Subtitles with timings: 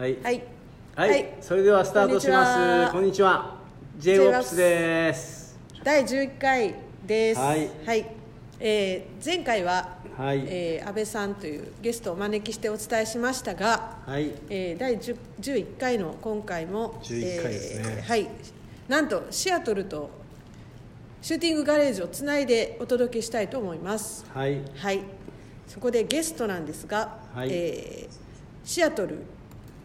[0.00, 0.16] はい。
[0.22, 0.42] はい。
[0.96, 1.34] はい、はい。
[1.42, 2.86] それではスタートします。
[2.86, 3.58] ここんんにちは。
[3.98, 5.58] j w o p です。
[5.84, 6.74] 第11回
[7.06, 7.38] です。
[7.38, 7.66] はい。
[8.58, 10.42] えー前回は、はい。
[10.46, 14.32] えー安倍さんというゲストをお招きしてお伝えしましたが、はい。
[14.48, 17.84] えー第10 11回の今回も11回ですね。
[17.98, 18.28] えーはい。
[18.88, 20.08] なんとシアトルと
[21.20, 24.24] シューティングガレージをつないでお届けしたいと思います。
[24.32, 24.62] はい。
[24.78, 25.02] はい、
[25.68, 27.50] そこでゲストなんですが、はい。
[27.52, 28.20] えー
[28.64, 29.24] シアトル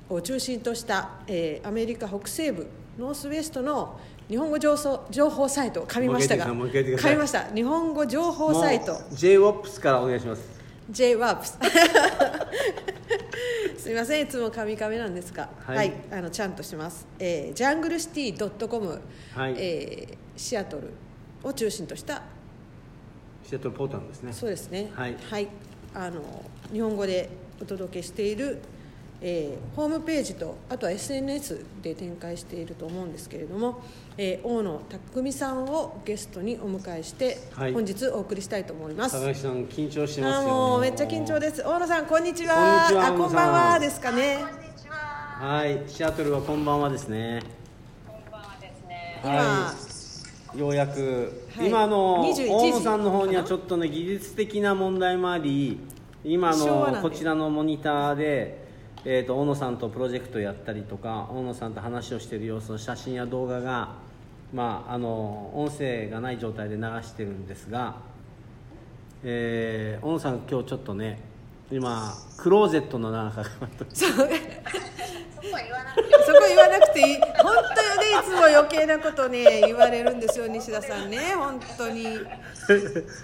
[0.10, 7.44] を中心とした、えーアメリカ北西部ノースウェストの日本語情報情報サイトを噛みましたがもう一回言ってくださいました。
[7.54, 8.94] 日本語情報サイト。
[8.94, 10.56] もう j w o p s からお願いします。
[10.92, 11.46] JWAPS
[13.78, 15.50] すみませんいつもカミカミなんですが。
[15.66, 15.92] はい。
[16.12, 19.02] あのちゃんとします、えー、ジャングルシティ .com、
[19.36, 19.56] はい。
[19.58, 20.92] えーシアトル
[21.44, 22.22] を中心とした。
[23.48, 24.34] シアトルポータルですね。
[24.34, 24.92] そうですね。
[24.94, 25.16] はい。
[25.94, 26.22] あの
[26.74, 27.30] 日本語で
[27.62, 28.60] お届けしている、
[29.22, 33.82] えーホームページとあとは SNS で展開していると思うんですけれども、
[34.18, 34.82] えー大野
[35.14, 39.20] 匠さんをゲストにお迎えして、はい本日お送りしたいと思います。
[39.20, 41.62] 高橋さん緊張してますよあーもうめっちゃ緊張です。
[41.62, 42.56] 大野さんこんにちは。
[42.90, 44.44] こんにちはあこんばんはんですかね。
[45.40, 47.42] はいシアトルはこんばんはですね
[48.08, 49.22] こんばんはですね。
[49.24, 49.74] 今、は
[50.56, 55.80] い、ようやく、はい今の21時大野さんの方にはちょっとね技術的な問題もあり
[56.24, 58.65] 今のこちらのモニターで、
[59.08, 63.94] えー、と大野さんとプロジェクトやったりとか大野さんと話をしている様子の写真や動画が、
[64.52, 67.98] まあ、あの音声がない状態で流してるんですが、
[69.24, 71.20] えー大野さん今日ちょっとね
[71.72, 73.50] 今クローゼットの中が
[73.94, 74.12] そう。
[74.16, 74.24] そ
[75.46, 76.16] こは言わなくて。
[76.26, 82.04] そこ言わなくていい本当よねいつも余計なことね言われるんですよ西田さんね本当に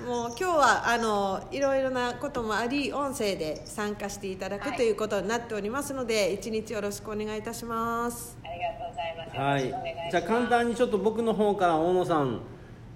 [0.05, 9.37] もう今日はあのいろいろなこともあり音声で参加していただく、はいということになっておりますので一日よろしくお願いいたしますありがとうございます。
[9.37, 10.11] はい。
[10.11, 12.41] じゃあ簡単にちょっと僕の方から大野さん、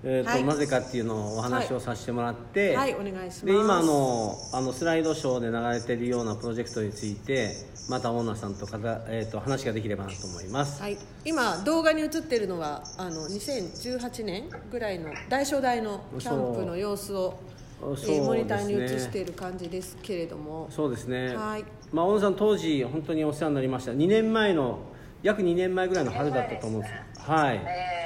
[0.05, 0.43] えーとはい。
[0.43, 2.93] なぜかっていうのをお話をさせてもらって、はい。
[2.93, 3.45] お願いします。
[3.45, 7.51] で今あのあのスライドショーで流れてるようなプロジェクトについて
[7.89, 17.39] またオーナーさんとかた、えー、と話ができればなと思います、はい、今動画に映ってるのはあの2018年ぐらいの大正大のキャンプの様子を、
[17.79, 17.91] そう。
[17.91, 20.67] えーモニターに映している感じですけれども。
[20.71, 21.65] そうですね、はい。
[21.91, 23.91] まあ、大野さん当時本当にお世話になりました。
[23.91, 24.79] 2年前の
[25.21, 26.93] 約2年前ぐらいの春だったと思うんです。
[27.29, 27.57] はい。
[27.57, 28.04] えー、はい。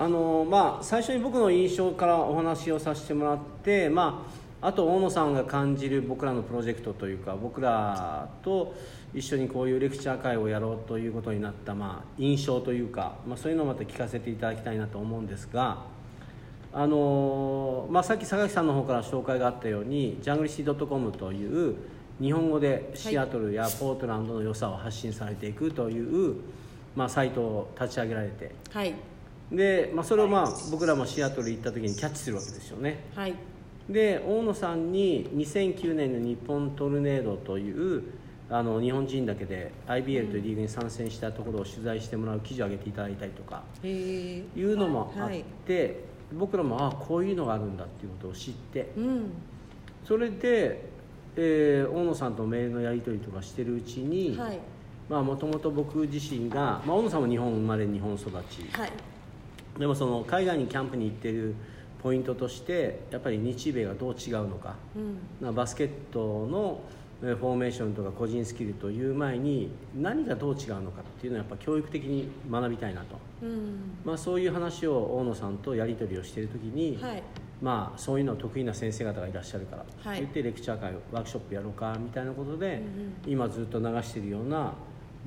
[0.00, 4.24] あのまあ、最初に僕の印象からお話をさせてもらって、ま
[4.60, 8.76] あ、あと大野さんが感じる僕らのプロジェクトというか僕らと
[9.12, 15.82] 一緒にこういうレクチャー会をやろうということになった、まあ、印象というか、まあ、そういうのをまた聞かせていただきたいなと思うんですが、
[16.72, 21.74] あのまあ、さっき榊さんの方から紹介があったようにジャングリシー .com という
[22.20, 26.36] 日本語でシアトルやポートランドの良さを発信されていくという、
[26.94, 28.54] まあ、サイトを立ち上げられて。
[28.70, 28.94] はい
[29.52, 33.04] で、まあ、それをまあ僕らもシアトル行った時にキャッチするわけですよね。
[33.14, 33.34] はい。
[33.88, 38.02] で大野さんに2009年の日本トルネードという
[38.50, 45.42] あの日本人だけで IBL というリーグに参戦したところを取材してもらう記事を上げていただいたりとかいうのもあっはい。
[45.66, 46.00] て、
[46.38, 49.30] 僕らもああこういうのがあるんだっていうことを知ってうん。
[50.06, 50.84] それで、
[51.36, 54.58] えー大野さんとメールのやり取りとかしてるうちにはい。
[55.08, 58.90] もともと僕自身が、まあ、大野さんも日本生まれ日本育ちはい
[59.78, 61.54] でもその海外にキャンプに行ってる
[62.02, 64.76] ポイントとしてやっぱり日米がどう違うのか。
[64.96, 65.46] うん。
[65.46, 66.80] なバスケットの
[67.20, 73.98] えーフォーメーションとか個人スキルという前に何がどう違うのかっていうのはやっぱ教育的に学びたいなと、うん。
[74.04, 77.22] まあ、そういう話を大野さんとやり取りをしている時に、はい。
[77.60, 80.20] まあ、そういうの得意な先生方がいらっしゃるから、はい。
[80.20, 82.82] 言ってレクチャー会ワークショップやろうかみたいなことで、
[83.26, 84.72] うん今ずっと流しているような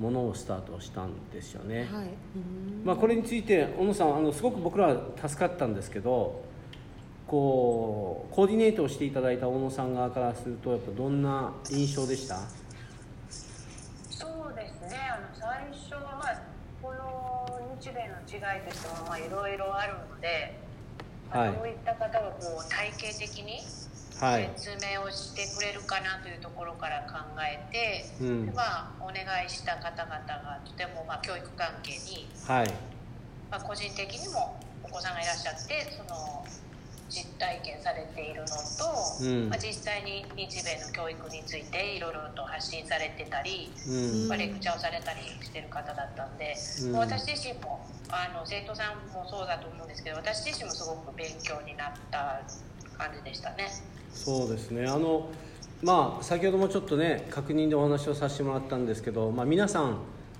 [0.02, 1.88] ものをスタートしたんですよね。
[1.92, 6.42] はいうんまあ、これについて小野さんあのすごく僕らは助かったんですけど
[7.28, 12.40] こうコーディネートをしていただいた小野さん側からするとやっぱどんな印象でした？
[14.10, 14.98] そうですね。
[15.08, 16.42] あの最初はまあ
[16.82, 20.58] この日米の違いとしてもまあいろいろあるので、
[21.30, 23.62] まあはいどういった方がこう体系的にはい、
[24.56, 28.46] 説明をしてくれるかなというところから考えて、うん。
[28.46, 32.70] でまあお願いした方々がとてもまあ教育関係にはい。
[33.50, 36.44] まあ、個人的にもお子さんがいらっしゃってその
[37.12, 38.88] 実体験されているのと、
[39.20, 39.48] うん。
[39.52, 43.92] まあ、実際に日米の教育についていろいろと発信されてたり、う
[44.26, 44.28] ん。
[44.28, 46.56] まあ、レクチャーをされたりしてる方だったんで、
[46.88, 46.96] うん。
[46.96, 52.40] 私自身もあの生徒さんもそうだと思うんですけど私自身もすごく勉強になった
[53.02, 53.68] 感じでしたね。
[54.14, 55.28] そうですねあの
[55.82, 59.96] まあ先ほどもちょっとね確認でお話をさせてもらったんですけど、まあ、皆さん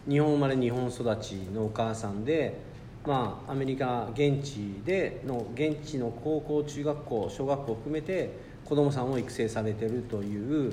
[0.08, 2.60] 日本生まれ日本育ちのお母さんで、
[3.04, 8.30] まあ、アメリカ現地での現地の高校中学校小学校を含めて
[8.64, 10.72] 子どもさんを育成されてるという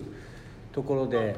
[0.72, 1.36] ところで、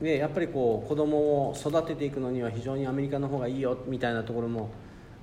[0.00, 4.68] ね、やっぱりこう子どもを育てていくのには非常にアメリカの方がいいよみたいなところも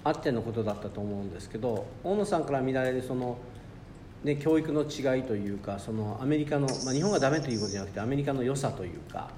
[0.04, 3.38] あってのことだったと思うんですけど大野さんから見られるその、
[4.24, 9.32] ね、教育の違いというかそのアメリカの、まあ、日本がダメということじゃなくてアメリカの良さというか、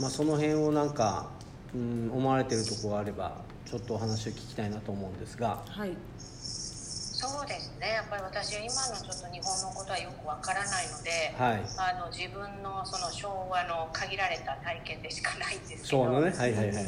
[0.00, 1.28] まあ、その辺をなんか、
[1.74, 3.36] うん、思われてるところがあれば
[3.66, 5.62] ちょっとお話を聞きたいなと思うんですが。
[5.68, 5.92] はい。
[6.18, 8.00] そうですね。
[8.00, 11.62] やっぱり私は今のちょっと日本のことはよくわからないので、はい。
[11.76, 15.84] あの自分のその昭和の限られた体験でしかないんですけど。
[15.84, 16.30] そうのね。
[16.30, 16.84] はいはいはいはい。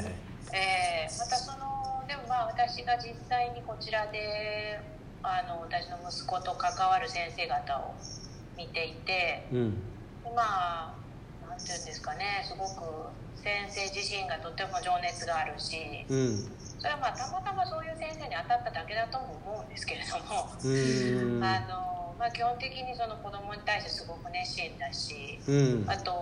[0.56, 4.80] えーまたそのでもまあ私が実際にこちらで
[5.22, 7.94] あの私の息子と関わる先生方を
[8.56, 9.74] 見ていてうん。
[10.22, 10.94] でまあ
[11.48, 13.08] なんていうんですかねすごく
[13.42, 15.76] 先生自身がとても情熱があるし
[16.08, 16.36] うん。
[16.78, 20.50] それはまあたまたまそういう先生に当たっただけだとも思うんですけれども。
[21.44, 21.92] あの
[22.22, 25.90] まあ、基本的にその子供に対してすごく熱心だしうん。
[25.90, 26.12] あと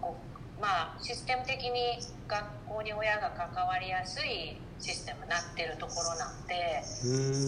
[0.00, 0.33] こう、
[0.64, 6.80] まあ、システム的に学校に親が関わりやすいシステムになってるところなんで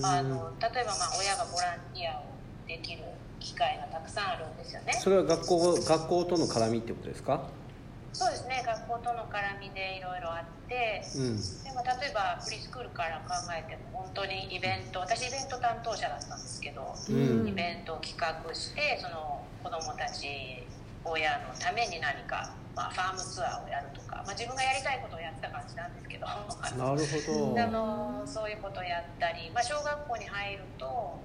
[0.05, 2.25] あの例えばまあ親がボランティアを
[2.69, 3.01] できる
[3.41, 4.93] 機会がたくさんあるんですよね。
[5.01, 7.49] それは学校学校との絡みってことですか？
[8.13, 8.63] そうですね。
[8.67, 11.37] 学校との絡みでいろいろあってうん。
[11.37, 17.49] でも例えばフリースクールから考えても本当にイベント私イベント担当者だったんですけど、うん。
[17.49, 20.66] イベントを企画してその子どもたち
[21.07, 26.27] 親のために何か、まあ、ファームツアーをやるとか、まあ、自分がやりたいことをやってた感じなんですけど。
[26.27, 27.67] あなるほど。
[27.71, 31.21] のそういうことをやったり、まあ、小学校に入ると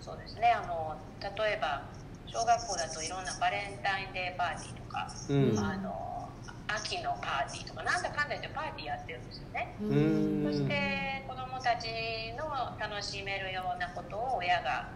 [0.00, 1.82] そうですねあの例えば
[2.26, 5.58] 小学校だといろんなバレンタインデーパーティーとか、うん。
[5.58, 6.10] あの
[6.70, 9.74] 秋のパーティーとかなんだかんだ言ってパーティーやってるんですよね。
[9.80, 11.90] そして子どもたち
[12.38, 12.46] の
[12.78, 14.86] 楽しめるようなことを親が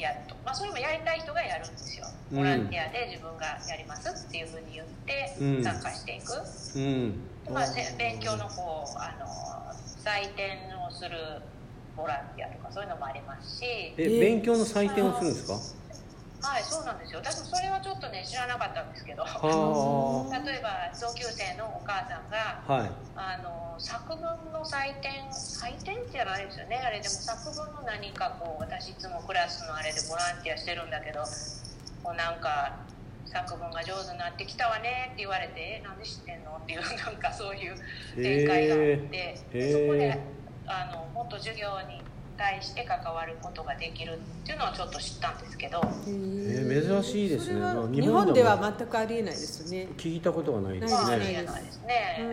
[0.00, 2.06] やると、まあ、それもやりたい人がやるんですよ。
[2.32, 2.38] うん。
[2.38, 5.64] ボランティアで自分がやりますっていうふうに言ってうん。
[5.64, 6.32] 参加していく、
[6.76, 7.14] うん。
[7.52, 9.26] まあ、せ勉強のこうあの
[10.04, 10.56] 採点
[10.86, 11.10] をする
[11.96, 13.64] ボランティアとかそういうのもありますし。
[13.64, 15.54] ええ勉強の採点をするんですか？
[16.40, 17.20] はいそうなんですよ。
[17.20, 19.22] 私もそれはちょっとね知らなかったんですけど。
[19.24, 22.90] は例えば同級生のお母さんがあはい。
[23.16, 26.76] あの作文の採点採点じゃないですよね。
[26.76, 31.20] あれでも作文の何かこう私いつもクラスのあれでボランティアしてるんだけど
[32.02, 32.80] こうなんか
[33.26, 37.76] 作文が上手になってきたわねって言われて「えなんで知ってんの?」っていうなんかそういう
[38.16, 39.72] 展開があって、へでー。
[39.72, 40.18] そこで
[40.66, 42.02] あのもっと授業に
[42.40, 45.82] 対して関わることができるっていうのはちょっと知ったんですけど。
[45.84, 47.60] えー珍しいですね。
[47.92, 49.88] 日日本では全くありえないですね。
[49.98, 52.18] 聞いたことがないですまあ、りえないですね。
[52.20, 52.28] うん。
[52.28, 52.32] う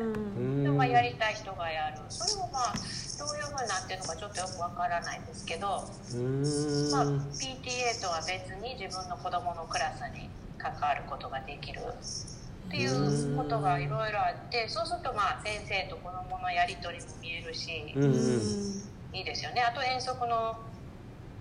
[0.61, 0.63] ん。
[0.63, 1.97] でもまあやりたい人がやる。
[2.07, 2.73] それもまあ
[3.19, 14.69] どういうふうになってるのかちょっとよくわからないですけど、まあ、ん PTA とは別に自分の子どものクラスに関わることができるっていうことがいろいろあって。
[14.69, 17.93] そうするとまあ先生と子どものやり取りも見えるし。
[17.95, 19.61] うんうんいいですよね。
[19.61, 20.55] あと遠足の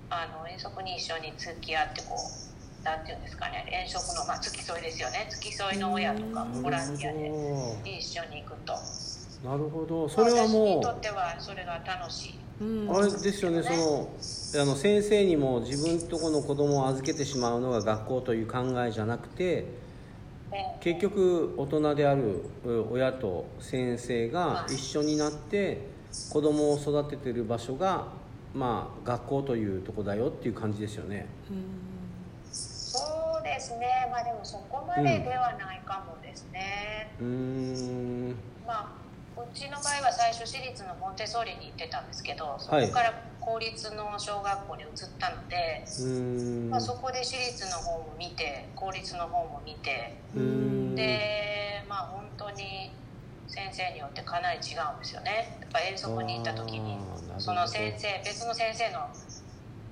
[0.08, 3.66] あの遠足に一緒に付き合ってこうなんていうんですかね。
[3.70, 5.26] 遠足の、まあ、付き添いですよね。
[5.30, 8.72] 付き添いの親とかもボランティアで一緒に行くと。
[9.44, 10.08] なるほど。
[10.08, 12.34] それは私もにとってはそれが楽しい。
[12.60, 12.88] うん。
[12.88, 13.62] うあれですよね。
[13.62, 14.08] その
[14.62, 19.66] あの先生にも自分とこの子供を預けてしまうのが学校という考えじゃなくて
[20.50, 25.95] ね結局大人であるう親と先生が一緒になって
[26.30, 28.08] 子供を育ててる場所が
[28.54, 31.26] まあ学校というとこだよっていう感じですよね。
[32.50, 32.98] そ
[33.40, 37.10] うですね、まあでもそこまでではないかもですね。
[37.20, 38.34] うーん。
[38.66, 38.96] ま
[39.36, 46.04] あうちの場合は最初私立のモンテッソーリに行ってたんですけど、そこから公立の小学校に移ったので、うー
[46.68, 46.70] ん。
[46.70, 50.16] まあそこで私立の方も見て、公立の方も見て、
[50.96, 52.90] で、まあ本当に
[53.48, 55.58] 先生によってかなり違うんですよね。
[55.60, 56.98] やっぱ遠足に行った時に
[57.38, 59.08] その先生別の先生の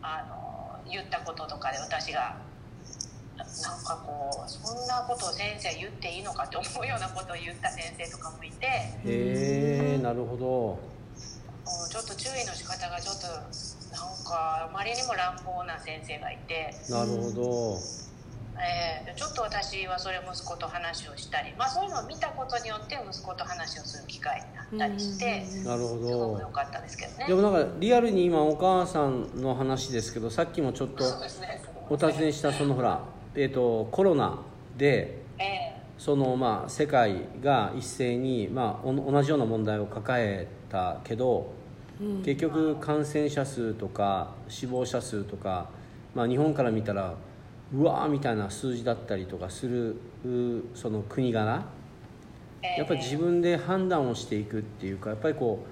[0.02, 2.36] あの言ったこととかで私が
[3.36, 3.46] なん
[3.84, 10.78] かこうそんなことを先生言っていいのかって思うようなことを言った先生とかもいて、へえなるほど。
[10.90, 10.94] うん
[11.88, 17.78] ちょっと注意の仕方がちょっとなんかあまりにも乱暴な先生がいて、なるほど
[18.58, 27.26] えーちょっと私はそれを息子と話をしたり、まあ、そういうのを見たことによって息子と話をする機会になったりして、すなるほごくど良かったですけどね。
[27.28, 31.04] でもなんかリアルに今お母さんの話ですけどさっきもちょっと
[31.88, 34.40] お尋ねしたそのほら、えー、とコロナ
[34.76, 41.52] でえそのまあ世界が一斉に、まあ、お同じような問題を抱えたけど、
[42.24, 45.68] 結局感染者数とか死亡者数とか、
[46.14, 47.14] まあ、日本から見たら
[47.74, 51.64] うわーみたいな数字だったりとかするうその国柄
[52.62, 55.64] ええやっぱり自分で判断をしていくっていうかやっぱりこ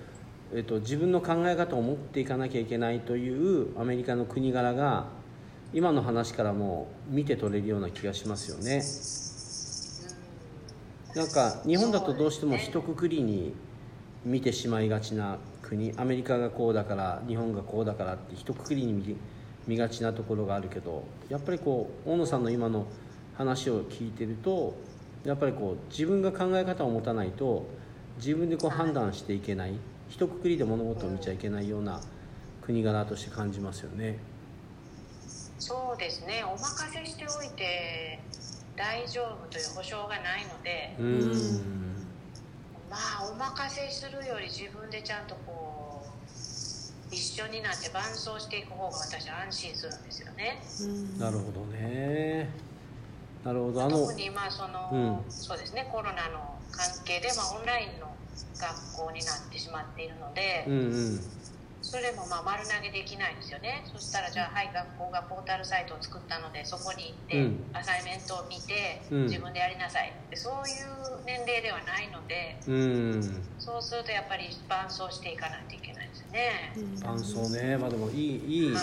[0.53, 5.07] う、えっと自分の考え方を持っていかなきゃいけないというアメリカの国柄が
[5.73, 8.83] 今の話からも見て取れるような気がしますよね。
[11.15, 13.55] なんか日本だとどうしても一括りに
[14.25, 15.93] 見てしまいがちな国。
[15.97, 19.17] アメリカがこうだから日本がこうだからって一括りに見
[19.67, 22.87] 見がちなところがあるけどやっぱりこう大野さんの今の
[23.37, 24.75] 話を聞いてると
[25.25, 27.67] やっぱりこう自分が考え方を持たないと
[28.17, 29.75] 自分でこう判断していけない
[30.09, 32.01] 一括りで物事を見ちゃいけないような
[32.61, 34.19] 国柄として感じますよね。
[35.59, 38.19] そうですねお任せしておいて
[38.77, 40.97] 大丈夫という保証がないので
[42.91, 45.72] まあお任せするより自分でちゃんとこう
[47.13, 50.63] 一緒になって伴走していく方が私は安心するんですよね。
[50.81, 51.19] うん。
[51.19, 52.49] なるほどね。
[53.45, 53.85] なるほど。
[53.85, 55.31] あの特にまあその、うん。
[55.31, 58.09] そうですねコロナの関係で、まあ、オンラインの
[58.59, 60.77] 学校になってしまっているので、うんう
[61.11, 61.42] ん
[61.83, 63.85] それもまあ丸投げできないですよね。
[63.93, 67.65] そしたらじゃあはい学校がポータルサイトを作ったのでそこに行って、うん。
[67.73, 69.23] アサイメントを見て、うん。
[69.27, 70.13] 自分でやりなさい。
[70.31, 72.73] でそういう年齢ではないのでう
[73.19, 73.43] ん。
[73.59, 77.01] そうするとやっぱり伴走していかないといけないですよね、うん。
[77.01, 77.77] 伴走ね。
[77.77, 78.79] まあでもいいいいは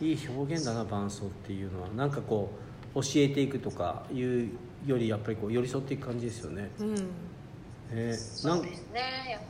[0.00, 0.04] い。
[0.04, 1.88] いい表現だな伴走っていうのは。
[1.90, 2.50] なんかこ
[2.94, 4.50] う教えていくとかいう
[4.86, 6.70] よりやっぱりこう寄り添っていく感じですよね。
[6.78, 6.94] うん。
[6.94, 8.14] ね。
[8.14, 9.40] そうですね。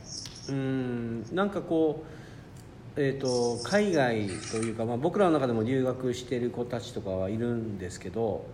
[0.49, 1.35] うん。
[1.35, 2.18] なんかこう
[3.01, 8.45] えー、と海外というか、まあ、僕らの中でも留学してる子たちとかはいるんですけど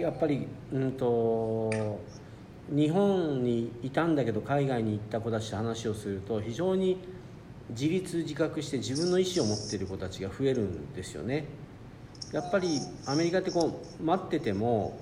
[0.00, 1.98] やっぱり、うん、と
[2.70, 6.98] 日本にいたんだけど海外に行った子たちと話をすると非常に
[7.70, 11.46] 自立自覚して自分の意思を持ってる子たちが増えるんですよね。
[12.32, 15.00] やっぱりアメリカってこう待ってても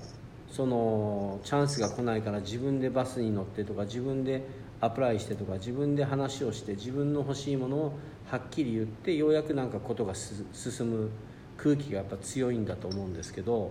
[0.50, 4.46] そのチャンスが来ないから自分でバスに乗ってとか自分で
[4.80, 7.98] アプライしてとか自分で話をして自分の欲しいものを
[8.30, 11.10] はっきり言ってようやくなんかことがす進む
[11.56, 13.70] 空気がやっぱ強いんだと思うんですけど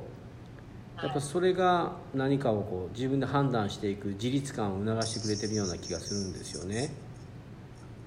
[1.01, 6.93] やっぱそれが何かをこう自分で判断していく自立感を促してくれてるような気がするんですよね。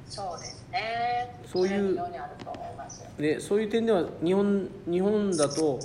[0.08, 2.00] そうですねそういう
[3.18, 5.78] でそういう点では日本日本だと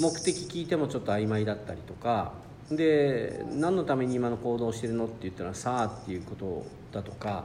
[0.00, 2.32] 目的聞いてもちょっと曖昧だったりとか
[2.70, 7.44] で何のために今の行動をしてるのって言ったらさあっていうことだとか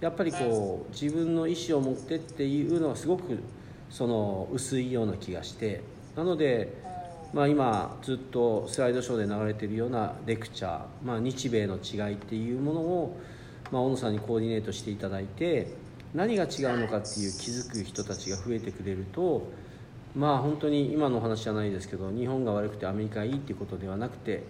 [0.00, 3.38] やっぱりこう自分の意思を持ってっていうのがすごく
[3.90, 5.82] その薄いような気がして
[6.16, 6.72] なので、
[7.32, 13.20] まあ、今ずっとスライドショーで流れてるようなレクチャー、まあ、日米の違いっていうものを、
[13.70, 15.72] まあ、小野さんにコーディネートしていただいて
[16.14, 19.48] 何が違うのかっていう気づく人たちが増えてくれると
[20.14, 24.44] まあ本当に今のお話じゃないですけど日本が悪くてアメリカがいいっていうことではなくて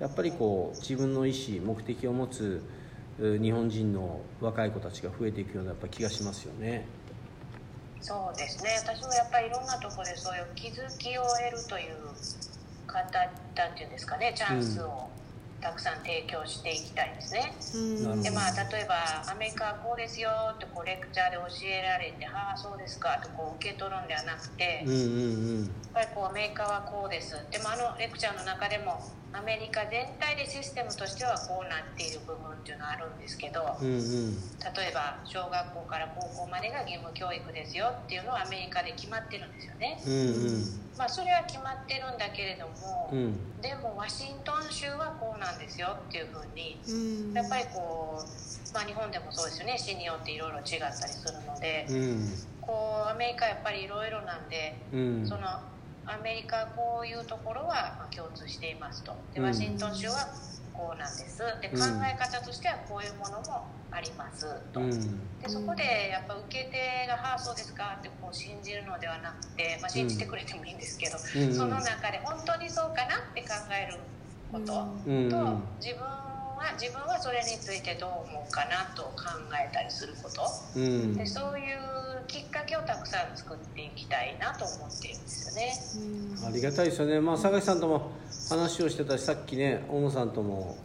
[0.00, 2.60] やっぱりこう自分の意思目的を持つ
[3.18, 6.86] 日本人の若い子たちが増えていくようなやっぱ気がしますよね。
[8.00, 8.70] そうですね。
[8.82, 11.94] 私もやっぱりいろんなところでそういう気づきを得るという
[12.86, 13.18] 方
[13.56, 15.08] なんていうんですかねチャンスを
[15.60, 18.22] たくさん提供していきたいですね、うん。
[18.22, 24.84] でまあ例えばアメリカはこうですよってこうレクチャーで教えられてああそうですかとこう受け取るんではなくて、やっ
[25.94, 27.32] ぱりこうアメリカはこうです。
[27.50, 29.00] でもあのレクチャーの中でも
[29.34, 40.00] アメリカ全体でシステムとしてはこうなっている部分っていうのはあるんですけどうんうん例えば小学校から高校までが義務教育ですよっていうのはアメリカで決まってるんですよね。
[40.06, 49.78] うんまあそれは決まってるんだけれども、うんうんでもワシントン州はこうなんですよっていうふうにうんやっぱりこう、まあ、日本でもそうですよね。
[49.78, 52.28] 市によっていろいろ違ったりするのでうん
[52.60, 55.26] こうアメリカやっぱりいろいろなんでうん。
[55.26, 55.40] その
[56.06, 59.12] アメリカこういうところはまあ共通していますと。
[59.34, 59.46] でうん。
[59.46, 60.16] ワシントン州は
[60.72, 61.38] こうなんです。
[61.62, 61.78] でうん。
[61.78, 65.38] 考え方としてはこういうものもありますと、うん。
[65.38, 71.52] でそこでやっぱ受け手が「はあそうですか」ってこう信じるのではなくて、まあ、信じてくれてもいいんですけど、うん。
[71.54, 74.00] その中で本当にそうかなって考える
[74.48, 75.28] ことうん。
[75.30, 76.02] と、自分
[76.64, 80.42] は自分はそれについてどう思うかなと考えたりすること。
[80.76, 81.14] うん。
[81.14, 86.36] でそういうきっかけをたくさん作っていきたいなと思っているんですよね。
[86.40, 86.46] うん。
[86.48, 88.10] ありがたいですよね、まあ、坂井さんとも
[88.48, 90.76] 話をしてたしさっきね小野さんとも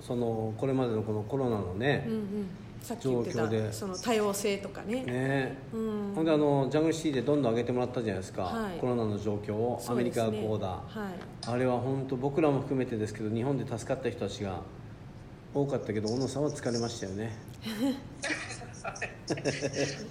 [0.00, 2.46] そのこれまでのこのコロナのねうんうん。
[2.82, 5.04] さっき言って状況でたその多様性とかね。
[5.04, 5.56] ね。
[5.72, 6.12] うん。
[6.14, 8.78] ほんであのジャングルシティでどんどん上げてもらったじゃないですか、はい。
[8.78, 9.80] コロナの状況を。
[9.88, 10.66] アメリカがこうだ。
[10.66, 11.46] はい。
[11.46, 14.60] あれは本当僕らも含めてですけど日本で助かった人たちが
[15.54, 17.32] 多かったけど小野さんは疲れましたよね。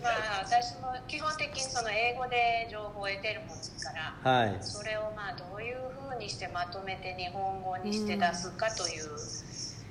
[0.01, 3.91] まあ私も基本的にその英語で情報を得てるもんですか
[4.23, 4.57] らはい。
[4.61, 5.77] それをまあどういう
[6.09, 9.09] ふうにしてまとめて日本語にして出すかという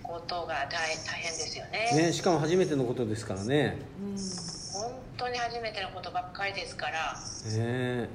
[0.03, 1.91] ことが大大変ですよね。
[1.95, 3.77] ねしかも初めてのことですからね。
[4.01, 4.17] うん。
[4.73, 7.17] 本当に初めてのことばっかりですから。
[7.53, 8.09] ね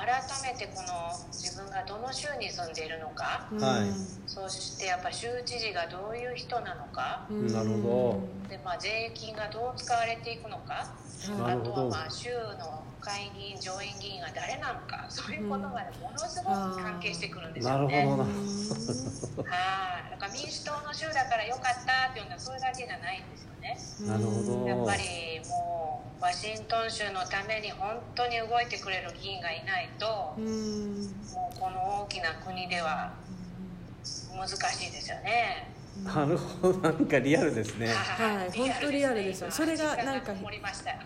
[0.00, 3.48] 改めてこの自分がどの州に住んでいるのか。
[3.52, 3.90] うんはい。
[4.26, 7.26] そしてやっぱ州知事がどういう人なのか。
[7.30, 7.46] うん。
[7.52, 10.94] なるほで、まあ、税金がどう使われていくのか。
[11.44, 15.06] あとはまあ州の会議員上院議員が誰なのか。
[15.08, 18.04] そういうことがねものすごく関係してくるんですなるよね。
[18.04, 18.24] ほどな。
[18.24, 23.78] はい、だから民主党の州だからよかったっていうのはそれだけじゃないんですよね。
[24.00, 24.68] なるほど。
[24.68, 31.02] やっぱりもうワシントン州のために本当に動いてくれる議員がいないとうん
[31.32, 33.12] もうこの大きな国では
[34.36, 35.72] 難しいですよね。
[36.04, 36.78] なるほど。
[36.78, 37.86] なんかリアルですね。
[37.88, 39.50] はい本当リアルですよ。
[39.50, 40.32] それがなんか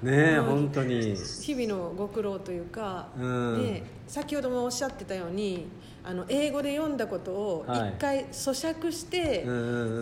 [0.02, 1.16] ね本当に。
[1.16, 3.64] 日々のご苦労というか、うん。
[3.64, 5.66] ね、先ほどもおっしゃってたように
[6.06, 7.90] あの英語で読んだことをはい。
[7.90, 9.44] 一回咀嚼して、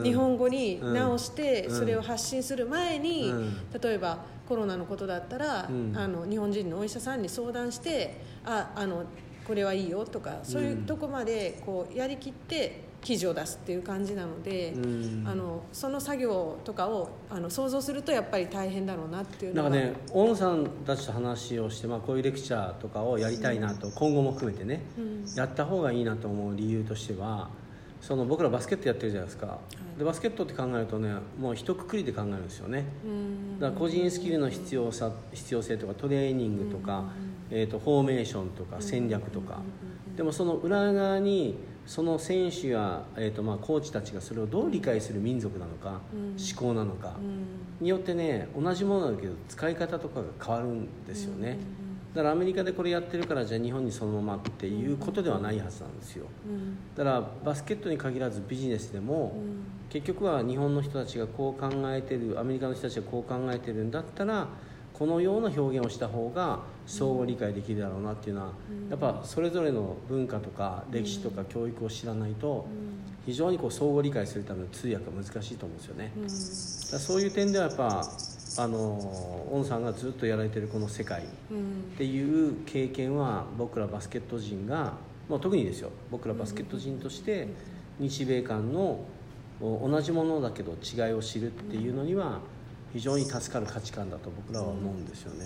[0.05, 1.79] 日本語に直してうん。
[1.79, 3.57] それを発信する前に、うん。
[3.81, 5.97] 例えばコロナのことだったら、うん。
[5.97, 9.05] あの日本人のお医者さんに相談してああの
[9.47, 15.25] これはいいよとかそういうとこまでこうやりきって記事を出すっていう感じなので、うん。
[15.27, 25.25] あのその作業とかをあの想像するとやっぱり大変だろうなっていうのはなんかね大野さんたちと話をして、まあ、こういうレクチャーとかをやりたいなと、今後も含めてね、うん。
[25.37, 27.51] やった方がいいなと思う理由としては
[28.07, 29.59] その僕らバスケットやってるじゃないですか、
[29.99, 32.85] でバスケットって考えるとねもう一括りで考えるんですよね。
[33.03, 33.59] うん。
[33.59, 37.05] だから個人スキルの必要さ必要性とかトレーニングとか、
[37.51, 39.61] えー、とフォーメーションとか戦略とか、
[40.19, 41.57] でもその裏側に
[41.87, 46.37] その選手や、えーとまあ、コーチたちがそれをどう理解する民族なのか、うん。
[46.37, 47.17] 思考なのか、
[47.81, 51.57] によってね同じものだけど使い方とかが変わるんですよね、
[52.15, 56.27] だからアメリカでこれやってるからじゃあ日本にそのままっていうことではないはずなんですよ。
[56.47, 56.77] うん。
[56.97, 59.35] だからバスケットに限らずビジネスでも、
[59.91, 64.47] 結局は日本の人たちがこう考えてるアメリカの人たちがこう考えてるんだったら
[64.93, 68.53] このような表現をした方が相互理解できるだろうなっていうのは、
[68.91, 72.69] やっぱそれぞれの文化とか歴史とか教育を知らないと
[73.27, 76.23] 非常にこう相互理解するための通訳が難しいと思うんですよね、うん。
[76.23, 78.09] だそういう点ではやっぱ
[78.57, 84.95] あのオンさんがずっとやられてるこの世界っうんていう経験は僕らバスケット人が、
[85.29, 87.49] まあ、特にですよ僕らバスケット人として
[87.99, 89.01] 日米間の
[89.61, 92.41] お同じものだけど違いを知るっていうのには
[92.93, 95.45] 非常に助かる価値観だと僕らは思うんですよね。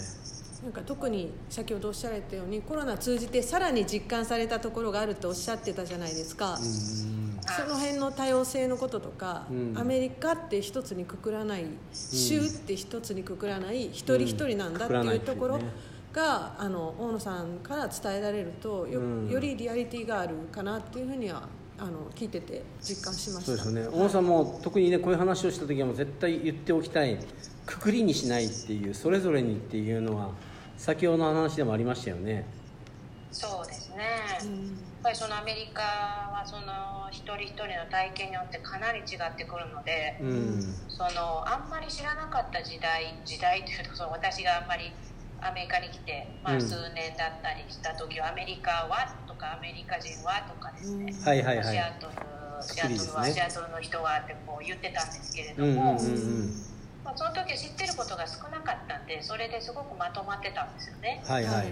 [0.63, 9.75] なんか特に先ほどおっしゃられたようにコロナ通じてさらに実感されたところがあるとおっしゃってたじゃないですか、うんその辺の多様性のこととか、うん。
[9.75, 15.63] アメリカって一つにくくらない、州って一つにくくらない一人一人なんだっていうところうん。
[15.63, 15.69] ね
[16.13, 19.31] が、あの大野さんから伝えられるとよ,、うん。
[19.31, 23.47] よりリアリティがあるかなっていうふうにはあの聞いてて実感しました。
[23.47, 23.87] そうですよね。
[23.87, 27.19] 小野さんも特にねこういう話をした時はもう絶対言っておきたい。
[27.67, 30.31] くくりにしないっていうそれぞれにっていうのは
[30.79, 32.47] 先ほどの話でもありましたよね。
[33.33, 33.97] そうですね、
[34.43, 34.67] うん。
[34.69, 40.63] やっぱりそのアメリカはその一人一人の体験によってかなり違ってくるので、うん。
[40.89, 44.93] そのあんまり知らなかった時代時代というとその私があんまり
[45.41, 46.61] アメリカに来て、まあ、うん。
[46.61, 51.67] 数年だったりした時は、アメリカはとかアメリカ人はとかですね、はいはいはい。
[51.67, 52.13] シアトル
[52.63, 55.99] シアトルは、シアトルの人はってこう言ってたんですけれどうんうんも、うん
[57.05, 61.23] まあ、その時は知ってることが少なかったんでそれですごくまとまってたんですよね。
[61.27, 61.69] はいはい、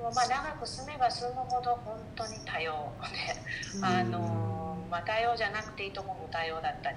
[0.00, 2.92] もまあ長く住めば住むほど本当に多様
[3.72, 6.96] で、うんあのまあ、多様じゃなくていいところも多様だったり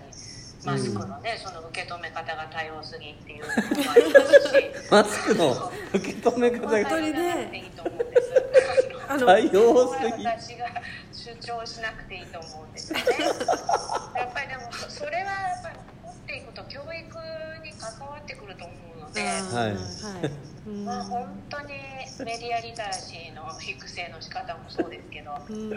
[0.66, 3.54] マスクのね、その受け止め方が多様すぎっていうのも
[3.92, 8.34] ありますし マスクの受け止め方まあが多様じゃなくていいと思うんです。
[9.10, 10.66] あの多様そすぎ私が
[11.12, 13.06] 主張しなくていいと思うんですよね。
[14.16, 15.93] やっぱりでもそれはやっぱり持
[16.34, 16.94] っていくと教育
[17.64, 19.22] に関わってくると思うので。
[19.22, 19.78] はいはい
[20.66, 21.68] うんまあ、本当に
[22.26, 25.70] メディアリテラシーの育成の仕方もそうですけど、うん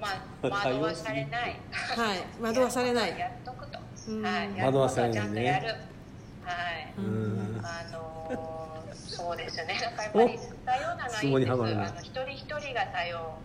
[0.00, 0.08] ま
[0.42, 1.56] あ、惑わされない。
[1.70, 3.78] はい惑わされないやっとくと。
[4.08, 4.56] うんはい。
[4.56, 5.66] やる惑わことはちゃされないねんとやる。
[5.68, 6.94] はい。
[6.98, 8.58] あのー
[8.94, 9.78] そうですよね。
[9.80, 11.52] なんかやっぱり多様なのはいいです。
[11.52, 13.38] あの一人一人が多様。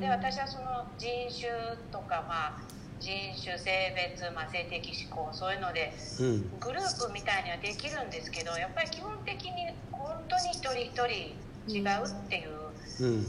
[0.00, 1.50] で、私はその人種
[1.92, 2.60] とか、まあ、
[3.00, 6.58] 人種性別、まあ、性的指向そういうのでうん。
[6.60, 11.34] グループみたいにはできるんですけどやっぱり基本的に本当に一人一人
[11.68, 12.64] 違うっていう
[13.00, 13.26] うん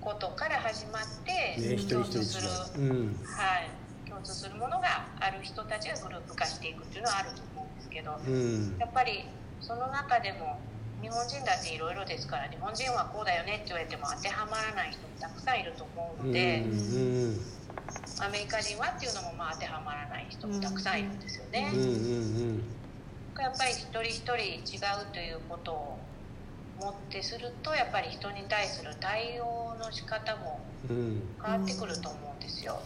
[0.00, 8.76] ことから始まって、共通する、はい、共通するものがある人たちがグループ化していくっていうのはあると思うんですけどうん。
[8.78, 9.26] やっぱり
[9.60, 10.58] その中でも
[11.02, 16.64] 日本人だっていろいろですから日本人はこうだよねって言われても当てはまらない人もたくさんいると思うので。
[16.64, 17.59] うん
[18.20, 21.70] アメリカ人はっていうのもまあ当てはまらない人もたくさんいるんですよね。
[21.74, 22.62] うんうん
[23.38, 25.98] やっぱり一人一人違うということを
[26.78, 30.96] もってするとやっぱり人に対する対応の仕方もうん。
[30.96, 32.80] うん変わってくると思うんですよ。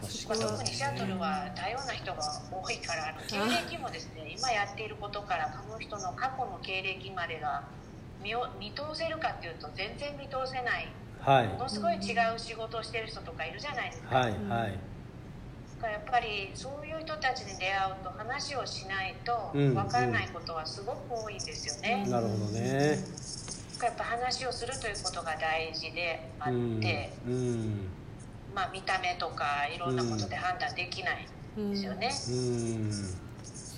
[0.00, 3.36] まあ、確か特にシアトルは多様な人が多いからあの経
[3.68, 7.64] 歴もですね今やっていることからこの人の過去の経歴までが
[8.22, 10.88] 見を見通せるかっていうと全然見通せない
[11.20, 11.48] はい。
[11.48, 14.16] ものすごい違う仕事をしてる人とかいるじゃないですか。
[14.16, 14.78] はいはい。
[15.76, 19.74] だからやっぱりそういう人たちに出会うと話をしないとうん。
[19.74, 22.06] 分からないことはすごく多いんですよね。
[22.08, 22.98] なるほどね。
[23.82, 26.80] やっぱ話をするということが大事であっうん。
[26.80, 27.88] て、うん。
[28.54, 31.28] まあ、見た目とかいろんなことで判断できない
[31.60, 32.10] んですよね。
[32.28, 33.27] うん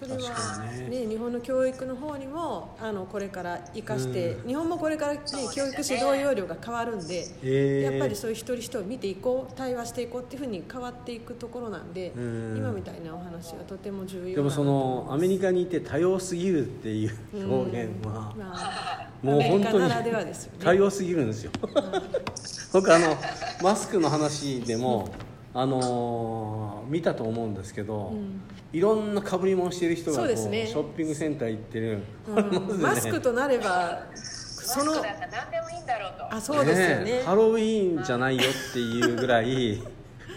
[0.00, 1.06] それは確かにね。
[1.06, 4.48] 日本の教育の方にもあのこれから生かして、うん。
[4.48, 7.88] 日本もこれから、ね教育指導要領が変わるんで、え。
[7.88, 12.56] ーやっぱりそういう一人一人を見ていこう対話していこうっていうふうに変わっていくところなんで、うん。
[12.56, 14.42] 今みたいなお話はとても重要で。
[14.42, 17.12] もそのアメリカカにいて多様すぎるっていう
[17.50, 20.58] 表現はまあ、もう本当にアメリカならではですよね。
[20.64, 21.50] 多様すぎるんですよ。
[22.72, 23.16] 僕あの
[23.62, 25.08] マスクの話でも
[25.52, 28.40] あのー見たと思うんですけど、うん。
[28.72, 30.66] いろんな被り物してる人がこうそうですね。
[30.66, 32.32] ショッピングセンター行ってる、う
[32.76, 32.80] ん。
[32.82, 36.34] マスクとなればマスそのクだったら何でもいいんだろうと。
[36.34, 37.04] あそうですよね。
[37.20, 39.82] えハロウィーンじゃないよっていうぐらい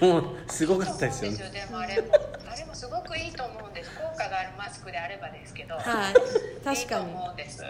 [0.02, 1.38] もうすごかったですよね。
[1.38, 2.08] でもあれも
[2.52, 3.73] あれもすごくいいと思うん
[4.24, 5.84] です効果があるマスクであればですけど、はい
[6.64, 6.76] 確かに。
[6.80, 7.66] いいと思うんです、い。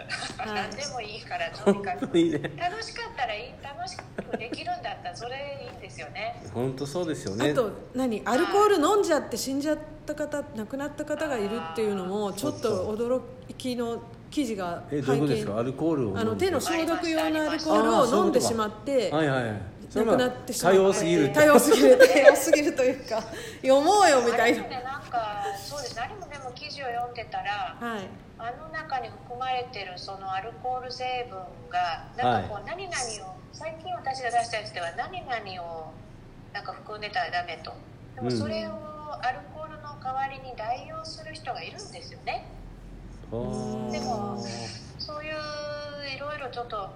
[0.46, 1.96] 何でもいいからとにか。
[1.96, 2.06] く
[2.56, 6.42] 楽しかったらいい楽しくできるんだったらそれいいんですよね。
[6.52, 7.50] 本当そうですよね。
[7.50, 13.20] あと何アルコール飲んじゃって死んじゃった方亡くなった方がいるっていうのもちょっと驚
[13.56, 15.58] きの記事がえどういうことですか？
[15.58, 19.60] アルコールをあの手の消毒用のアルコールを飲んでしまってはいはい
[19.94, 20.82] それ亡くなってしま多った。
[20.82, 21.98] 様すぎる多様すぎる。
[22.02, 23.22] 多様すぎるというか
[23.62, 24.64] 読もうよみたいな。
[24.64, 26.00] あれもねなんかそうです。
[26.00, 28.08] あれもでも記事を読んでたらはい。
[28.36, 31.38] あの中に含まれてるそのアルコール成分
[31.70, 32.96] がなんかこう何々
[33.30, 35.92] を最近私が出したやつでは何々を
[36.52, 37.72] なんか含んでたらダメと。
[38.16, 38.72] でもそれを
[39.22, 42.46] アルコールの代わりに代用する人がいるんですよね。
[43.30, 43.90] あー。
[43.92, 44.44] でも
[44.98, 45.34] そういう
[46.16, 46.90] いろいろちょっと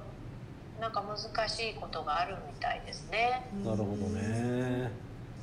[0.80, 3.48] なんか難しいことがあるみたいですね。
[3.64, 4.90] なるほどね。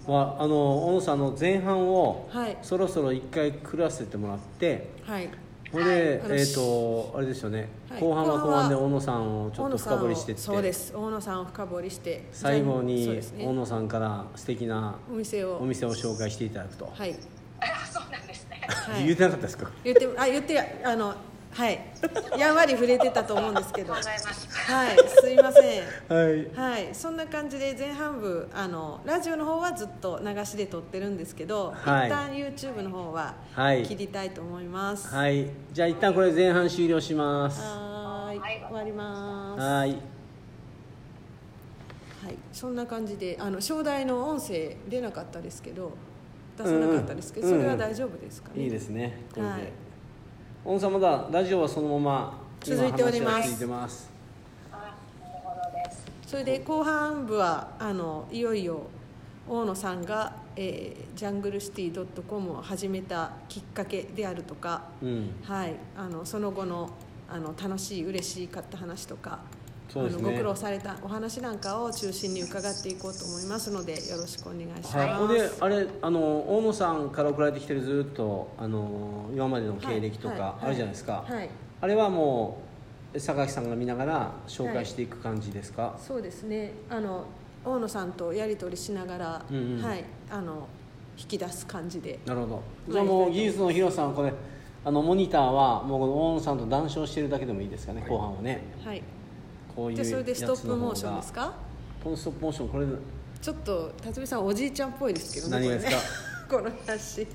[0.07, 2.57] まああの小野さんの前半をはい。
[2.61, 5.29] そろそろ一回くらせてもらってはい。
[5.71, 5.91] これで、
[6.29, 6.39] はい。
[6.39, 8.01] えっ、とあれですよね、はい。
[8.01, 10.41] 後半は後半で小野さんをちょっと深掘りしてって。
[10.41, 10.93] そうです。
[10.95, 12.27] 大野さんを深掘りして。
[12.31, 15.57] 最後に小野さんから素敵なお店を。
[15.57, 17.15] お店を紹介していただくと、はい、
[17.59, 18.61] あそうなんですね。
[18.69, 19.69] はい、 言ってなかったですか？
[19.83, 21.13] 言ってあ言ってあの
[21.55, 21.79] はい。
[22.37, 23.93] やんわり触れてたと思うんですけど。
[23.93, 24.03] はい。
[25.21, 25.83] すいません。
[26.09, 26.51] はい。
[26.53, 26.89] はい。
[26.93, 32.07] そんな感じで前半部あのラジオの方はずっと流しで撮ってるんですけど、はい。
[32.07, 33.83] 一旦 YouTube の方ははい。
[33.83, 35.15] 切りたいと思います。
[35.15, 35.47] はい。
[35.71, 37.61] じゃあ一旦これ前半終了します。
[37.61, 38.39] はーい。
[38.39, 38.65] はい。
[38.67, 39.61] 終わります。
[39.61, 39.89] はい。
[39.91, 39.97] はい。
[42.51, 45.93] そんな感じであの正代の音声出なかったですけど
[46.57, 47.59] 出さなかったですけど、うんうん。
[47.61, 49.21] それは大丈夫ですかね、いいですね。
[49.33, 49.61] これで、はい
[50.65, 52.33] 小野さんまだラジオはそのまま
[52.65, 54.09] 今続いております。
[56.25, 58.81] それで後半部はあのいよいよ
[59.47, 65.35] 大野さんが、えー、ジャングルシティ .com を始めたきっかけであるとか、うん。
[65.43, 66.89] はい、あのその後の
[67.29, 69.41] あの楽しい嬉しかった話とか、
[69.95, 74.97] あのご苦労されたお話なんかを中心に伺っていこうと思いますのでよろしくお願いします。
[74.97, 76.19] はい、であれあの
[76.57, 80.37] 大野さんから送られてきてるずっとあの今までの経歴とはい。
[80.37, 82.57] かあるじゃないですか、はい、あれはも
[83.13, 86.73] う榊さんが見ながら紹介していく感じですか、そうですね。
[86.89, 87.25] あの
[87.63, 89.81] 大野さんとやり取りしながら、うんうん。
[89.81, 90.67] はい、あの
[91.17, 92.19] 引き出す感じで。
[92.25, 92.63] なるほど。
[92.89, 94.33] じゃあもう技術の広さんはこれ
[94.83, 98.61] あのモニターはもうこの大野さんと談笑してるだけでもいいですかね、後半はね。
[98.83, 99.01] はい
[99.75, 101.53] こういうでそれでストップモーションですか？
[102.03, 102.85] このストップモーションこれ
[103.41, 105.95] ちょっと辰巳さんおじいちゃんっぽいですけどね何がです
[106.49, 106.57] か？
[106.57, 107.27] こ の話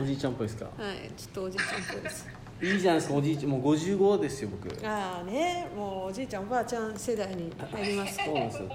[0.00, 0.64] おじいちゃんっぽいですか？
[0.64, 2.28] はいちょっとおじいちゃんっぽいです。
[2.62, 3.50] いいじゃないですかおじいちゃん。
[3.50, 4.86] もう55ですよ僕。
[4.88, 8.68] ああねもうおじいちゃんおばあちゃん世代に入りますそうなんですよ。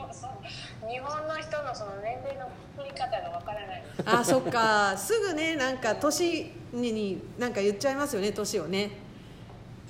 [0.88, 3.82] 日本の人のその年齢の振り方がわからない。
[3.98, 4.96] ですあそっか。
[4.96, 8.92] すぐねなんか年にになんか言っちゃいますよね年をね。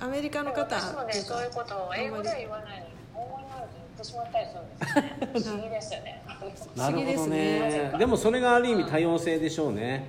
[0.00, 1.34] アメリカの方私もねっていうか。
[1.34, 2.81] そういうことを英語では言わない
[4.02, 4.96] になると言ってしまったりするんです。
[4.96, 6.22] よね不思議ですよね。
[6.26, 7.60] なるほど不思議ですね。
[7.92, 10.06] ねでもそれがある意味多様性でしょうね。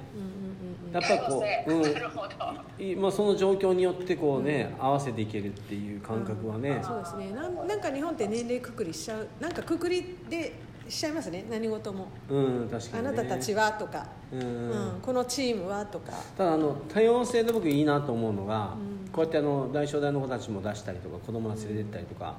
[0.94, 2.84] やっぱこう、うなるほど。
[2.84, 7.32] んいまあ、その状況によってこうね、合わせていけるっていう感覚はね、そうですね。
[7.32, 10.54] なんなんか日本って年齢くくりしちゃうなんかくくりで
[10.88, 11.46] しちゃいますね。
[11.50, 15.00] 何事も、うん確かあに、ね、なたたちはとか、うん、うん。
[15.02, 16.12] このチームはとか。
[16.38, 18.76] ただあの多様性で僕いいなと思うのが、
[19.12, 22.36] こうやってあの大正大の子たちも出したりとか子供が連れてったりとか、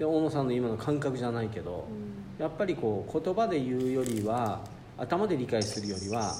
[0.00, 1.86] で大野さんの今の感覚じゃないけど、
[2.38, 4.62] やっぱりこう言葉で言うよりは
[4.96, 6.34] 頭で理解するよりは、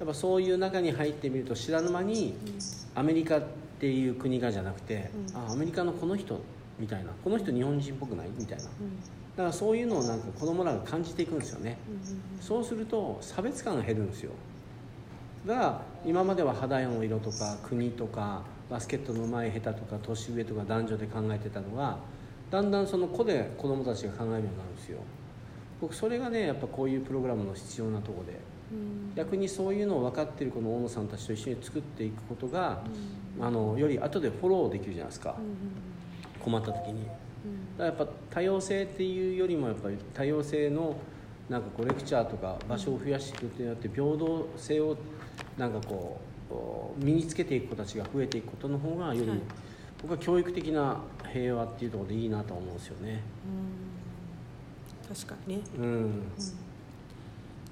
[0.00, 2.34] やっぱそういう中に入ってみると知らぬ間に、
[2.96, 3.42] アメリカっ
[3.78, 6.40] ていう国がじゃなくて、あアメリカのこの人
[6.80, 8.28] みたいなこの人日本人っぽくない？
[8.36, 8.68] みたいな、だ
[9.36, 11.78] からそういうのをなんか子供らが感じていくんですよね、
[12.40, 14.32] そうすると差別感が減るんですよ。
[15.46, 21.98] だから今までは肌の色とか国とかバスケットの上手い下手とか年上とか男女で考えてたのが
[22.50, 24.98] だんだんその子で子供たちが考えるようになるんですよ。
[25.80, 28.38] 僕それがねやっぱこういうプログラムの必要なところで
[29.14, 32.82] 逆にそういうのを分かってるこの大野さんたちと一緒に作っていくことが、
[33.40, 35.36] あのより後でフォローできるじゃないですか、
[36.40, 37.14] 困った時に、だか
[37.78, 40.96] らやっぱ多様性っていうよりもやっぱり多様性の
[41.48, 44.96] なんかこうレクチャーとか場所を増やしていくことによって平等性を
[45.56, 49.38] なんかこうこう身につけていく子たちが増えていくことの方がより、はい
[50.06, 51.00] 僕は教育的な
[51.32, 53.22] 平和っていうところでいいなと思うんですよね。
[55.08, 55.62] 確かにね。
[55.76, 56.22] うん、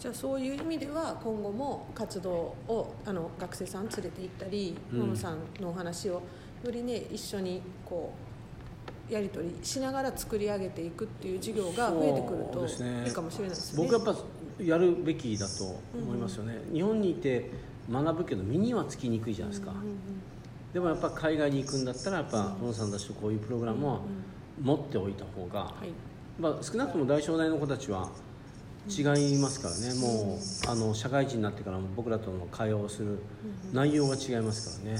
[0.01, 5.17] じゃあそういう意味では今後も活動をあの学生さん連れて行ったりうん。
[5.17, 6.23] さんのお話を
[6.65, 8.13] よりね一緒にこ
[9.09, 13.85] うやり取りしながら作り上げていくっていう授業が増えてくるとですねいいかもしれないですね。
[13.85, 14.17] 僕やっぱ
[14.61, 17.51] やるべきだと思いますよね、日本にいて
[17.91, 19.85] 学ぶけど身にはつきにくいじゃないですか、うんうん
[20.75, 24.01] でもやっぱ海外に行くんだったらやっぱ小野さんたちとこういうプログラムを
[24.61, 25.89] 持っておいた方が、はい。
[26.41, 28.11] まあ、少なくとも大正大の子たちは
[28.89, 33.19] 違いますからね、もうあの社会人になってからも僕らとの会話をする
[33.73, 34.99] 内容が違いますからね、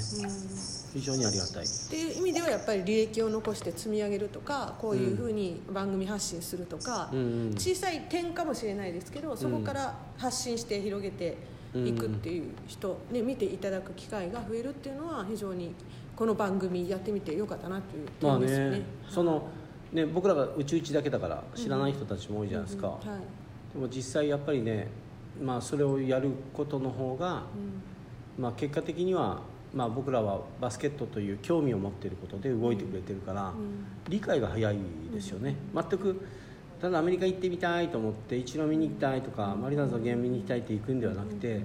[0.95, 1.65] 非常にありがたい。
[1.65, 7.55] っていう意味ではやっぱり履歴を残して積み上げるとかこういうふうに番組発信するとか、うんうん。
[7.59, 11.37] 小さい点かもしれないですけどそこから発信して広げて
[11.75, 15.75] いくっていう人、ね、見ていただく機会が増えるっていうのは非常に
[16.15, 18.79] この番組やってみてよかったなというまあ点ですよね。
[18.79, 19.49] ねその
[19.93, 23.01] ね僕らがうちうちだけだから知らない人たちも多いじゃないですか、はい
[23.75, 24.87] でも実際やっぱりね、
[25.43, 27.43] まあ、それをやることの方が、
[28.39, 29.43] まあ、結果的には、
[29.75, 33.53] まあ、僕らはバスケットという興味を持っていることで動いてくれてるから、
[34.09, 34.79] 理解が早い
[35.13, 36.21] ですよね、全く
[36.85, 41.63] ただアメリカ行ってみたいと思って一度見に行きたいとか、マリナーズのゲーム見に行きたいって行くんではなくて、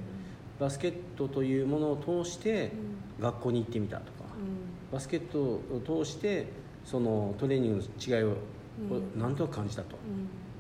[0.58, 2.72] バスケットというものを通して
[3.20, 4.24] 学校に行ってみたとか、
[4.94, 6.48] バスケットを通して
[6.86, 8.38] そのトレーニングの違いを
[9.18, 9.98] 何となく感じたと、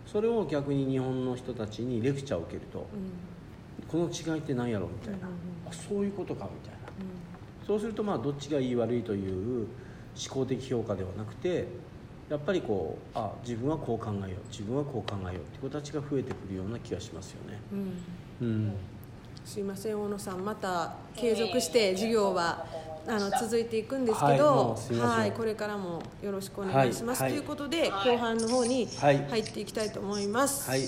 [0.05, 2.85] それを逆に日本の人たちにレクチャーを受けると、
[3.87, 5.29] この違いって何やろみたいな、
[5.69, 9.67] あそういうことかみたいな、そうするとまあどっちがいい悪いという思
[10.29, 11.65] 考的評価ではなくて
[12.29, 17.59] やっぱりこうあ自分はこう考えよう自分はこう考えようっていう子たちが増えてくるような気がしますよね。
[18.41, 18.47] うん。
[18.47, 18.73] うん。
[19.43, 20.45] すいません大野さん。
[20.45, 22.65] また継続して授業は
[23.07, 29.25] あの続いていくんですけどはいこれからもよろしくお願いします、はいということで後半の方にはい。
[29.27, 30.69] 入っていきたいと思います。
[30.69, 30.81] はい、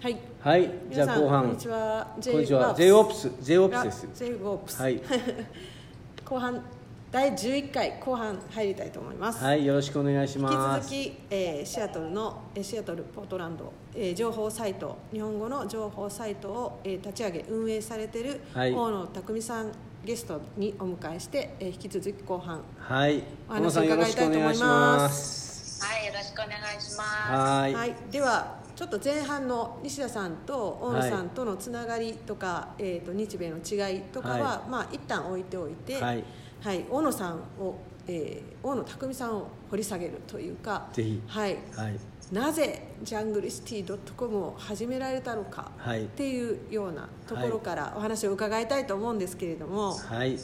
[0.00, 0.20] はい。
[0.40, 1.42] はい、じゃあ後半。
[1.42, 2.06] こんにちは。
[2.14, 2.74] こんにちは。
[2.76, 4.08] J オプス J オプスです。
[4.14, 5.02] J オプスはい。
[6.24, 6.62] 後半
[7.12, 18.72] 第11回後半入りたいと思います、はいよろしくお願いし引きます続き、えーシアトルのえーシアトルポートランド、えー情報サイト日本語の情報サイトを、えー立ち上げ運営されているはい。
[18.72, 19.72] 大野匠さん
[20.04, 23.22] ゲストにお迎えして、えー引き続き後半はい。
[23.48, 25.84] お話を伺さんよろしくいたいと思いお願いしまます。
[25.84, 27.30] はいよろしくお願いします。
[27.30, 27.74] はい。
[27.74, 36.24] はい、ではちょっと前半の西田さんと大野さんとのつながりとか、えー、と日米の違いとかは、はまあ一旦置いておいて、はい
[36.62, 41.22] はい、大野さんを、えー大野匠さんを掘り下げるというかぜひ。
[41.28, 41.98] はい、はい。
[42.32, 46.02] なぜジャングルシティ .com を始められたのかはい。
[46.02, 50.36] っていうようなところからお話を伺いたいと思うんですけれども、はい。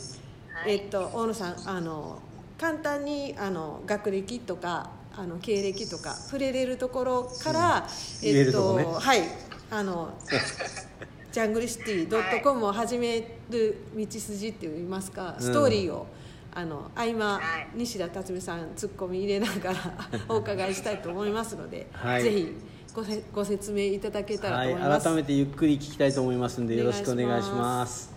[0.68, 2.20] えっと大野さんあの
[2.60, 7.88] 簡単にあの学歴とかあの経歴とか触れれるところから、
[8.22, 8.84] 言えるとこね。
[8.84, 9.22] はい。
[9.68, 10.10] あの
[11.32, 16.06] ジャングルシティ .com を始める道筋っていいますか、ストーリーを
[16.54, 17.68] あの合間、はい。
[17.74, 19.78] 西田辰巳さんツッコミ入れながら
[20.28, 22.22] お伺いしたいと思いますので、はい。
[22.22, 22.52] ぜひ
[22.94, 28.12] ごせご説明いただけたらはいと思います、改めてゆっくり聞きたいと思いますんでよろしくお願いします。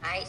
[0.00, 0.26] はい、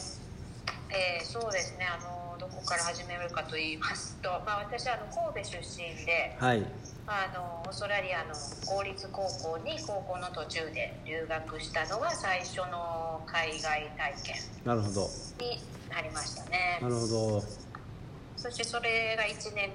[0.90, 1.86] えーそうですね。
[1.86, 6.64] あのどこから始めるかと言いますと、まあ、私あの神戸出身ではい
[7.06, 8.34] あのオーストラリアの
[8.66, 15.08] 公立高校に高校の途中で留学したのが最初の海外体験なるほど。
[15.38, 16.78] になりましたね。
[16.80, 17.42] なるほど。
[18.36, 19.70] そしてそれが1年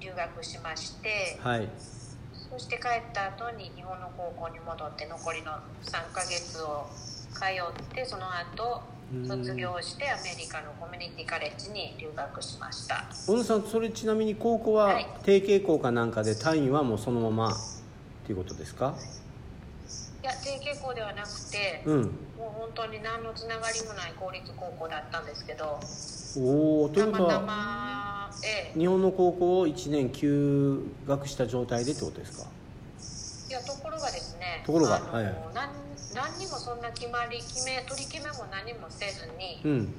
[0.00, 1.68] 留学しましてはい。
[2.50, 6.86] そして帰った後に日本の高校に戻って残りの3ヶ月を
[7.32, 8.93] 通ってその後うん
[9.28, 13.04] 卒業してアメリカのコミュニティカレッジに留学しました。
[13.26, 15.06] 小野さんそれちなみに高校ははい。
[15.24, 17.56] 定型校かなんかで単位はもうそのままっ
[18.26, 18.94] ていうことですか？
[20.22, 22.02] いや定型校ではなくてうん。
[22.02, 22.10] もう
[22.58, 25.78] 本当に何のつながりもない公立高校だったんですけど
[26.38, 32.48] おおということたまたはまええ日本の高校を1年休学した状態でってことですか？
[33.50, 35.34] いやところがですねところがはいはい。
[35.54, 35.70] なん
[36.14, 39.94] 何にもそんな決まり決め取り決めも何もせずにうん。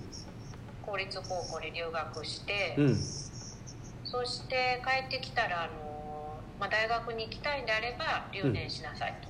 [0.86, 3.02] 公立高校に留学して、うん。
[4.06, 9.28] そして帰ってきたらあの、まあ、大学に行きたいんであれば留年しなさいと、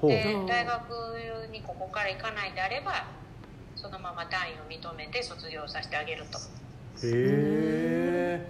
[0.00, 0.10] ほう。
[0.10, 3.06] うんで大学にここから行かないんであれば
[3.76, 6.38] そのまま単位を認めて卒業させてあげると。
[6.38, 6.40] へ
[7.02, 8.46] え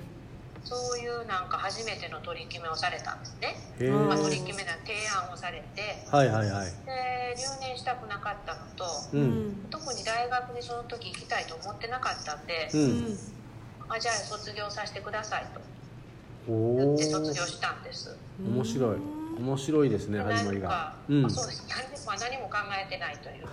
[0.64, 6.06] そういうなんか初めての取り決めをされたんですね、まあ、取り決めな提案をされて。
[6.10, 6.72] はいはいはい。
[6.86, 9.66] で留年したくなかったのとううん。
[9.66, 13.12] ん特に大学にその時行きたいと思ってなかったんで、ううん。
[13.12, 13.18] ん
[13.88, 15.60] あじゃあ卒業させてくださいと。
[16.48, 18.16] おお言って卒業したんです。
[18.44, 18.96] 面白い。
[19.38, 20.68] 面白いですねで始まりが。
[20.68, 21.26] 何か、うん。
[21.26, 21.64] あそうです。
[21.68, 23.46] 何も,、まあ、何も考えてないという。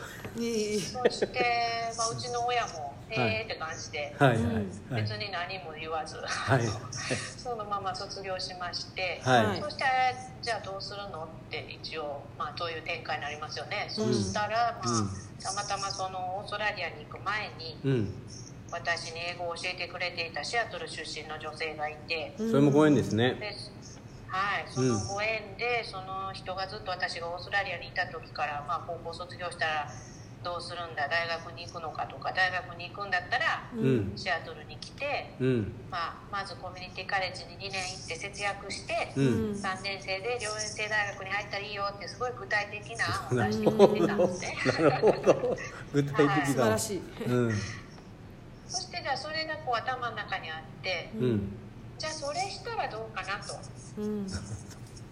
[0.80, 4.54] そして、まあ、うちの親も「え」って感じで、はいはいうん
[4.92, 5.02] はい。
[5.02, 6.68] 別に何も言わず、はい。
[7.38, 9.62] そのまま卒業しまして、はい。
[9.62, 9.86] そして
[10.42, 11.26] じゃあどうするの？
[11.26, 14.14] って一応、まあ、どういう展開になりますよね、うん。
[14.14, 15.10] そしたら、まあうん。
[15.42, 18.26] たまたまそのオーストラリアに行く前にうん。
[18.72, 23.34] 私に英語を教えてくれていたシアトル出身の女性がいて、それもご縁ですね。
[23.34, 23.56] で
[24.28, 29.90] はい、そのご縁で、その人がずっと私がオーストラリアにいた時から、まあ、高校卒業したら
[30.44, 31.08] どうするんだ？
[31.08, 34.14] 大学に行くのかとか大学に行くんだったらううん。
[34.14, 35.74] んシアトルに来て、うん。
[35.92, 39.52] まあ、まずコミュニティカレッジに2年行って節約して、ううん。
[39.52, 44.28] ん3年生で両園生大学に入ったらいいよってすごい具体的な案を出してくれてたんで。
[44.28, 44.56] すね。
[44.90, 45.58] なるほど。
[45.94, 47.02] 具体的素晴だらしい。
[47.28, 47.62] うん。
[48.70, 51.58] そしてじゃあそれがこう頭の中にあってうん。
[51.98, 53.56] じゃあそれしたらどうかなと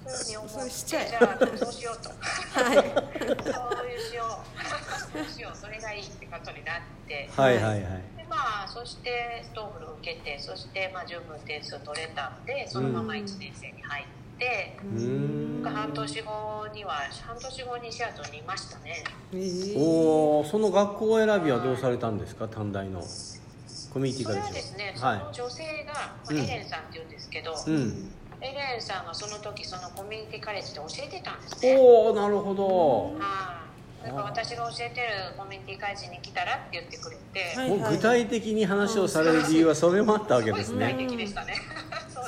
[0.08, 2.10] ふうに思ってじゃあそうしようと。
[2.10, 2.76] はい。
[2.78, 7.82] そういうしよう、そうしよう、それがいいってことになって、はいはいはい。
[8.17, 14.06] でまあ、そして TOEFL を受けて、そしてまあ十分点数取れたんで、そのまま1年生に入っ
[14.39, 16.93] て、うーん半年後には、
[17.26, 19.04] 半年後にシアトルにいましたね。
[19.34, 19.78] えー。
[19.78, 22.48] おおその学校選びはどうされたんですか？
[22.48, 23.02] 短大の。
[23.93, 26.38] コミュニティそれカレッジはですね、そはの女性が、まあうん。
[26.39, 31.78] エレンさんっていうんですけど、いうんエレンさんがその時そのコミュニティカレッジで教えてたんですね。
[31.80, 33.19] おおなるほど。
[33.19, 33.63] は
[34.04, 34.08] い。
[34.08, 40.84] だから私が教えてるコミュニティカレッジに来たらって言ってくれて、はいもう具体的に話をされる理由はそれもあったわけですすごい。
[40.84, 41.56] 具体ね的でしたね。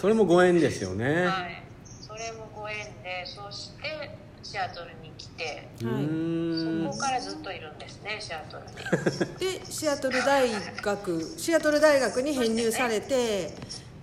[0.01, 1.25] それもご縁ですよね。
[1.25, 1.63] はい、
[2.01, 5.67] それもご縁でそしてシアトルに来て。
[5.81, 9.59] うーんそこからずっといるんですねシアトルに。
[9.59, 10.49] でシアトル大
[10.81, 13.51] 学シアトル大学に編入されて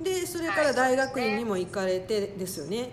[0.00, 2.90] でそれから大学院にも行かれてですよね。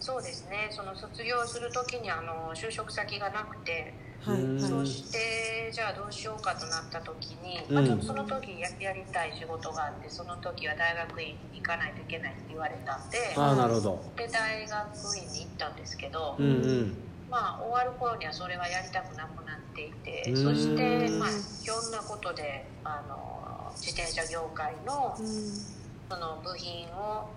[0.00, 0.68] そうですね。
[0.70, 7.74] その卒業する時にあの就職先がなくて、はいそしてじゃあどうしようかとなった時に、うん。
[7.74, 13.34] まあ、ちょっとその時ややりたい仕事があってその時は大学院に行かないといけないって言われたんで。
[13.36, 14.04] ああなるほど。
[14.16, 16.96] で大学院に行ったんですけど、うんうん。
[17.30, 20.36] まあ、終わる頃にはそれはやりたくなくなっていてうん。
[20.36, 21.28] そして、まあ、
[21.62, 25.79] ひょんなことであの自転車業界のうん
[26.10, 27.28] その部品を、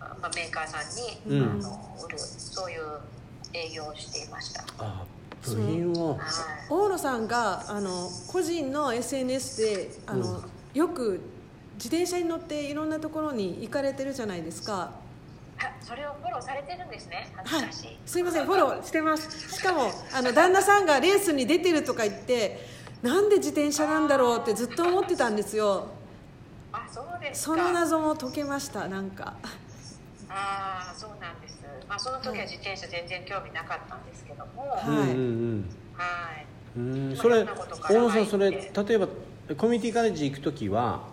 [0.00, 1.50] あまあ、メーカーさんに、うん。
[1.50, 2.80] あの売るそういう
[3.54, 4.64] 営業をしていました。
[4.78, 5.04] あ
[5.44, 6.14] 部品を。
[6.14, 6.18] はい。
[6.68, 10.42] 大野さんがあの個人の SNS であの、
[10.74, 11.20] よく
[11.74, 14.90] 自転車に乗っていろんなところに行かれてるじゃないですか。
[15.60, 17.66] あそれをフォローされてるんですね恥ずはい。
[17.66, 19.56] かしい、すいませんフォローしてます。
[19.56, 22.66] しかもあの旦那さんがレースに出てるとか言って
[23.02, 25.97] なんで自転車なんだろうってずっと思ってたんですよ
[26.84, 27.54] あそうですか。
[27.54, 29.34] その謎も解けましたなんか。
[30.30, 35.12] ああそうなんです、まあ、その時は自転車全然興味なかったんですけども、はい。
[35.12, 35.24] うんう
[35.56, 35.64] ん
[35.94, 37.16] はいうんうん。
[37.16, 37.46] それ
[37.88, 38.58] 大野さんそれ例
[38.94, 39.08] えば
[39.56, 41.04] コミュニティカレッジ行く時は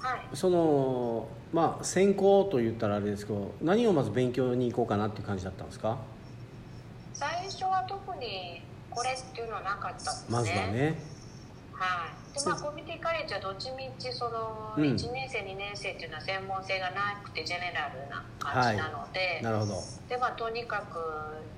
[0.00, 0.36] はい。
[0.36, 5.98] そのまあ専攻と言ったらあれですけど何をまず勉強に行こうかなっていう感じだったんですか？
[7.14, 10.26] 最初は特にこれっていうのはなかったんですね。
[10.30, 11.11] まずはね
[11.82, 12.38] はい。
[12.38, 14.84] でまあコミュニティカレッジはどっちみちそのうん。
[14.84, 19.74] 1年生2年生っていうのは専門性がなくてジェネラルな感じなので、なるほど。
[20.08, 20.98] でまあ、とにかく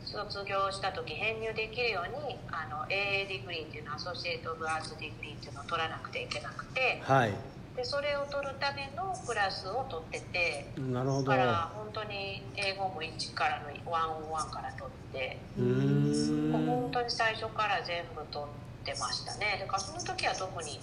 [0.04, 7.32] 卒業した時編入できるようにあの AA ディグリーっていうの Associate of Arts degree っていうのを取らなくてはいけなくてはい。
[7.76, 11.30] でそれを取るためのクラスを取っててなるほど。
[11.32, 16.52] だから本当に英語も1からの one o one から取ってうーん。
[16.52, 19.58] 本当に最初から全部取ってましたね。
[19.60, 20.78] だからその時は特に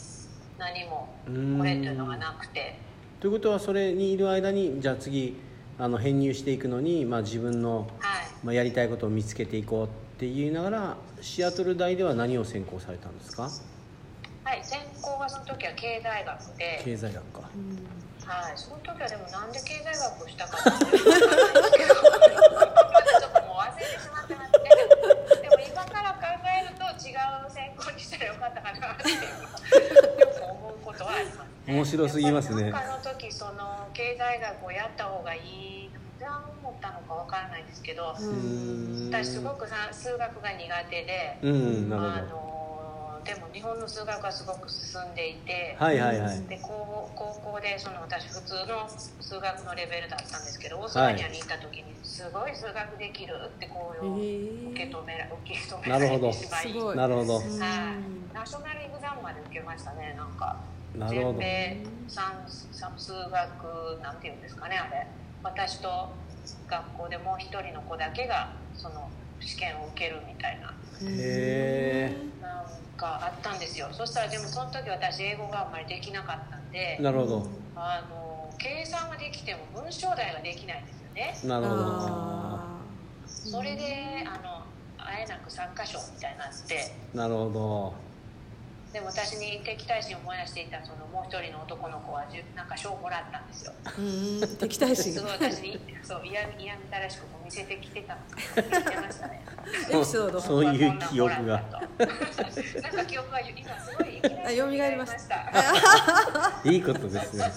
[0.58, 1.10] 何も
[1.58, 2.76] これっていうのがなくて。
[3.20, 5.38] ということはそれにいる間にじゃあ次
[5.78, 8.22] あの編入していくのに、まあ、自分の、はい。
[8.43, 13.43] まあ、やりたいことを見つけていこうって言いながらシアトル大では何を専攻されたんですか？
[13.43, 13.49] は
[14.56, 16.82] い専攻はその時は経済学で。
[16.84, 17.41] 経済学か。
[18.26, 21.28] はい、その時はでもなんで経済学をしたかっていまだちょ
[23.28, 24.60] っともう忘れてしまってまして
[25.41, 28.47] でも今から考えると違う専攻にしたらよか
[29.02, 32.62] ったかなっていうのはよく思うことはありますね面白すぎますね。
[32.64, 35.89] やっぱりなんかあの時その経済学をやった方がいい
[36.20, 42.61] 何思ったのか分からないですけど、私すごくさ数学が苦手で、うんあの
[43.24, 46.42] でも日本の数学はすごく進んでいて、はいはいはい。
[46.48, 54.70] で高高校でその私普通の数学のレベルだったんですけどオーストラリアに行った時にすごい数学できるってこうい。
[54.70, 56.98] う受け止めら受け止められてしまいすごい。
[56.98, 57.34] なるほど。
[57.36, 57.44] はい、
[58.34, 60.58] ナショナルエグザムまで受けましたねなんか。
[60.98, 61.40] なるほど。
[61.40, 65.08] 全米算算数学なんていうんですかねあれ。
[65.44, 66.10] 私と
[66.68, 69.10] 学校でもう一人の子だけがその
[69.40, 70.74] 試験を受けるみたいな
[71.10, 72.66] へなん
[72.97, 73.88] かあったんですよ。
[73.91, 77.47] そしたらでもその時私英語があんまりできなかったんでえなるほど。
[77.76, 81.38] あの計算はできても文章題ができないんですよね。
[81.43, 81.84] なるほど。
[81.86, 82.82] あ
[83.28, 84.64] それであの
[84.97, 86.95] あえなく参加賞みたいになって。
[87.14, 88.11] なるほど
[88.94, 93.72] でも私に敵対心を燃やしていたそのもう一人の男の子はじゅなんか賞をもらったんですよ。
[93.86, 95.14] ーうん敵対心。
[95.14, 98.22] すごい私にそう嫌み嫌みたらしくも見せてきてたの。
[98.22, 99.42] かな言ってましたね。
[99.89, 100.42] エピソード。
[100.42, 101.32] そういう記憶が。
[101.32, 105.36] なんもらったとなんか記憶が今すごいいきなありました。
[105.38, 107.52] た いいことですね。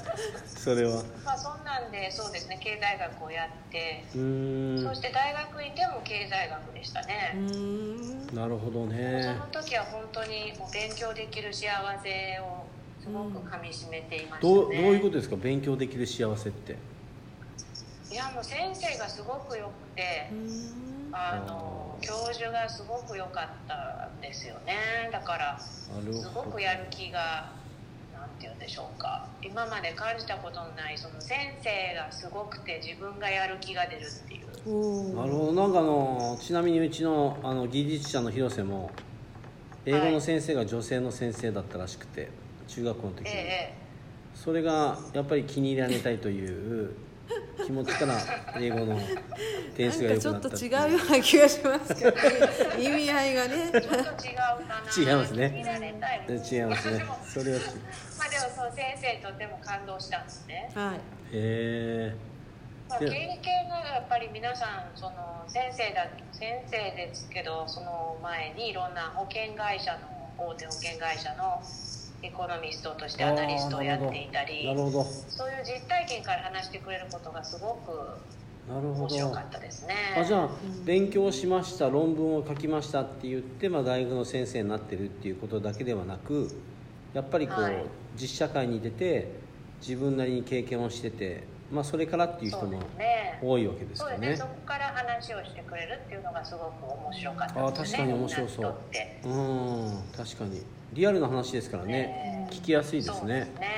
[0.47, 1.03] それは。
[1.25, 2.59] まあそんなんでそうですね。
[2.63, 4.89] 経済学をやってうーん。
[4.89, 8.27] そして大学院でも経済学でしたうね、ん。
[8.35, 11.69] なるほどそねの時は本当にもう勉強できる幸
[12.03, 12.67] せを
[13.03, 15.37] すごくかみしめていましたね、どうどういうことですか？
[15.37, 16.77] 勉強できる幸せって。
[18.11, 20.31] いやもう先生がすごくよくて
[21.11, 25.11] あの教授がすごく良かったんですよね。
[25.11, 25.91] だからす
[26.35, 27.51] ごくやる気が
[28.13, 29.27] なんて言うんでしょうか。
[29.43, 34.45] 今まで感じたことのないその先生がすごくて自分がやる気が出るっていう。
[34.67, 35.53] おなるほど。
[35.53, 38.91] なんかあのちなみにうちのあの技術者の広瀬も
[39.87, 42.31] 英語の先生が女性の先生だったらしくて
[42.69, 43.75] 中学校の時に、え
[44.35, 46.95] それがやっぱり気に入られたいという
[47.65, 48.19] 気持ちから
[48.59, 48.99] 英語の
[49.77, 52.23] 点数がなんかちょっと良くなったって違うような気がしますけど、 ね、
[52.79, 53.71] 意味合いがね。
[53.73, 55.51] えちょっと違うかな違いますね。
[55.51, 57.05] 気に入られたい違いますね。
[57.27, 57.59] それは
[58.19, 60.71] まあでもそう先生とても感動したんですね。
[60.75, 60.95] はい。
[60.95, 61.01] へ
[61.33, 62.15] え。
[62.15, 62.34] ま
[62.99, 69.99] 経理系がやっぱり皆さんその先生だ先生ですけどその前にいろんな保険会社の
[70.37, 71.63] 大手保険会社の
[72.23, 75.05] エコノミストとしてアナリストをやっていたりなるほど。
[75.05, 78.19] そういう実体験から話してくれることがすごく
[78.69, 79.95] なるほ面白どかったですね。
[80.17, 80.49] あじゃあ
[80.85, 86.51] 勉強しました論文を書きましたって言って、まあ、大学の先生になってるっていうことだけではなく
[87.13, 87.85] やっぱりこう、はい。
[88.17, 89.29] 実社会に出て
[89.81, 92.79] 自分なりに経験をしてて、まあ、それからっていう人も
[93.43, 94.49] 多いわけですそうかねですね。
[94.49, 97.63] そこから話をしてくれるっていうのがすごく面白かったですね。
[97.65, 98.75] あ確かに面白そう。
[99.25, 100.63] うん確かに。
[100.93, 101.93] リアルな話ですからね。
[101.93, 103.41] ね聞きやすいですね。
[103.41, 103.69] ですね。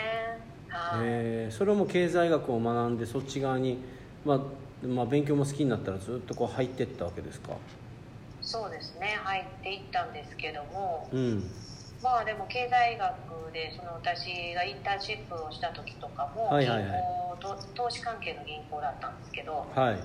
[0.69, 1.57] はい、えー。
[1.57, 3.79] それも経済学を学んでそっち側に、
[4.25, 7.53] まあまあ、勉強も好きになったらずっとこう入っていったわけですか？
[8.43, 9.19] そうですね。
[9.23, 11.09] 入っていったんですけども。
[11.13, 11.51] うん
[12.03, 16.89] まあでも経済学でその私がインターンシップをした時とかもはいはいはい。
[16.89, 19.99] 銀行と投資関係の銀行だったんですけどはい。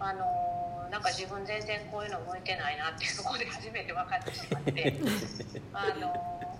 [0.00, 4.94] あのなんか自分全然こういうの向いてないなっていうところで初めて分かってしまって
[5.72, 6.12] あの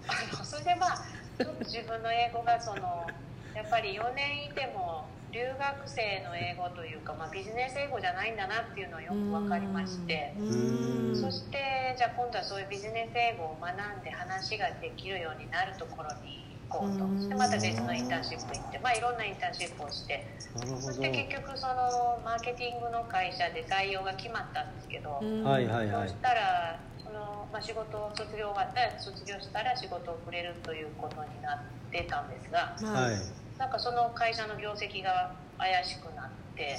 [0.09, 0.97] あのそれでまあ
[1.39, 3.07] ちょっと自分の英語がその
[3.55, 5.59] やっぱり4年いても留学
[5.91, 11.17] 生の英語というか、まあ、ビジネス英語じゃないんだなっていうのはよく分かりましてうん。
[11.17, 11.59] そして
[11.99, 17.05] じゃあ今度はそういうビジネス英語を学んで話ができるようになるところに行こうと。
[17.05, 17.19] うん。
[17.19, 36.77] そしてまた別のインターンシップ行って、まあ、いろんなインターンシップをしてそして結局そのマーケティングの会社で採用が決まったんですけど、はいはいそしたらその、まあ、仕事を卒業終わったら卒業したら仕事をくれるということになってたんですがはいなんかその会社の業績が怪しくなって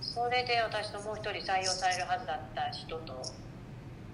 [0.00, 3.14] それで私ともう一人採用されるはずだった人と、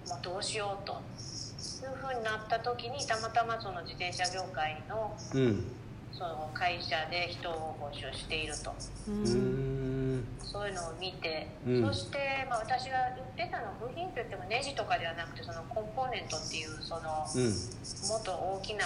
[0.08, 5.64] まあ、どうしようというふうになった時にたまたまその自転車業界のうん。
[6.12, 8.72] その会社で人を募集していると
[10.44, 11.86] そういうのを見て、うん。
[11.86, 12.18] そして、
[12.48, 17.50] まあ、私が売ってたのは部品といってもネジとかではなくてそのコンポーネントっていうそのうん。
[18.08, 18.84] もっと大きな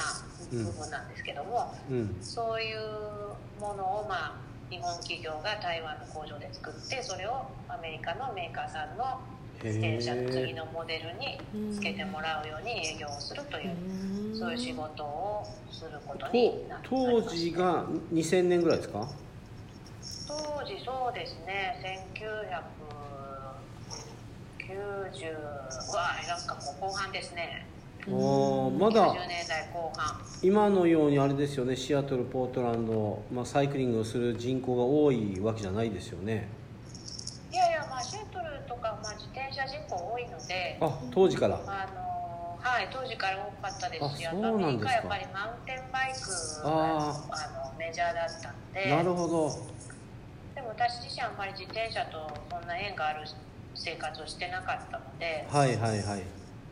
[0.51, 2.17] 部分なんですけども、うん。
[2.21, 2.79] そういう
[3.61, 9.05] ものを、まあ、日本企業が台湾の工場で作ってそれをアメリカのメーカーさんの
[9.63, 19.09] 自転車の次のモデルにつけてもらうように営業をするという、そういう仕事をすることになと当時が2000年ぐらいですか？
[20.27, 21.81] 当時そうですね。
[24.59, 25.33] 1990
[25.95, 27.67] はなんかもう後半ですね。
[28.09, 30.21] おーまだ90年代後半。
[30.43, 31.77] 今のようにあれですよね。
[31.77, 36.49] シアトルポートランド、まあ、サイクリングをする人口が多いわけじゃないですよね。
[37.53, 41.57] いやいやまあシアトルとか、まあ、自転車人口多いのであ当時から。
[41.57, 41.59] あ
[41.95, 42.07] の
[42.61, 44.93] はい当時から多かったですしあそうなんですか。
[44.93, 46.19] やっぱりマウンテンバイク
[46.65, 47.13] がああ
[47.71, 48.91] のメジャーだったんで。
[48.91, 49.76] なるほど
[50.57, 53.29] でも私自身あんまり自転車とそんな縁がある
[53.75, 56.23] 生活をしてなかったので、はいはいはい。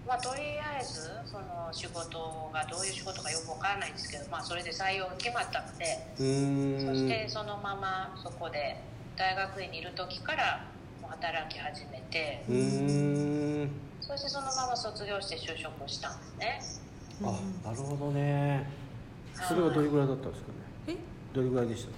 [0.09, 5.85] まあ、とりあえずその仕事がどういう仕事かよくわからないんですけど、まあ、それで採用が決まったので
[6.18, 6.80] うーん。
[6.80, 8.80] そしてそのままそこで
[9.16, 10.64] 大学院にいる時から
[11.01, 13.70] もう働き始めてうーん。
[14.01, 16.61] そしてそのまま卒業して就職したんですね。
[17.22, 18.64] あなるほどね。
[19.41, 20.59] それはどれぐらいだったんですかね？
[20.89, 20.97] え？
[21.35, 21.93] どれぐらいでしたっ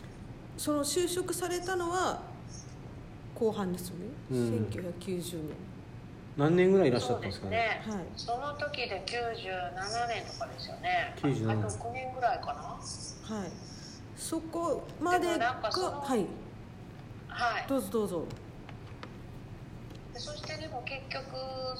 [0.57, 2.23] その就職されたのは
[3.35, 4.39] 後半ですよね、うん。
[4.69, 4.91] 1990年。
[5.01, 5.53] け
[6.37, 7.81] 何年ぐらいいらっしゃったんですかね？
[7.85, 7.95] すね。
[7.97, 8.05] はい。
[8.17, 11.15] その時で97年とかですよね。
[11.23, 12.53] 97あと6年ぐらいかな。
[12.63, 13.51] はい。
[14.17, 16.27] そこまででもがなんかそのはい。
[17.29, 17.65] はい。
[17.69, 18.25] どうぞどうぞ。
[20.13, 21.25] でそしてでも結局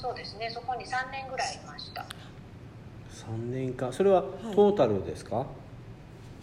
[0.01, 0.51] そうですね。
[0.51, 2.05] そこに3年ぐらいいました。
[3.13, 3.93] 3年か。
[3.93, 4.23] それは
[4.55, 5.47] トータルですか、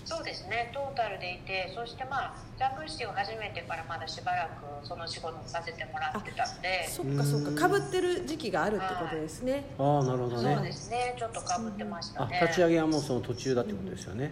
[0.05, 0.69] そうですね。
[0.73, 6.87] トータルでいてそしてまあジャングルシティを始めてからまだしばらくその仕事をさせてもらってたんで。
[6.87, 7.61] そっかそっか。
[7.61, 9.63] かぶってる時期があるってことですね。
[9.79, 11.15] ああなるほどそうでねすね。
[11.17, 14.31] ちょっとかぶってましたあね立ち上げはもうその途中だってことですよね、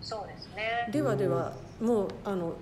[0.00, 0.88] そうですね。
[0.92, 2.54] ではではもうあの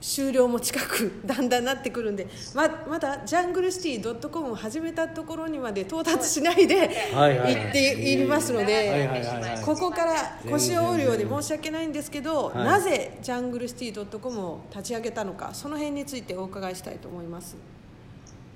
[0.00, 12.64] 終了も近く だんだんなってくるんでままだジャングルシティ .com を始めたところにまで到達しないではいはい行っていますのはいでここから腰を折るようで申し訳ないんですけど、はい。
[12.64, 17.56] なぜジャングルシティ .com を立ち上げたのかその辺についてお伺いしたいと思います。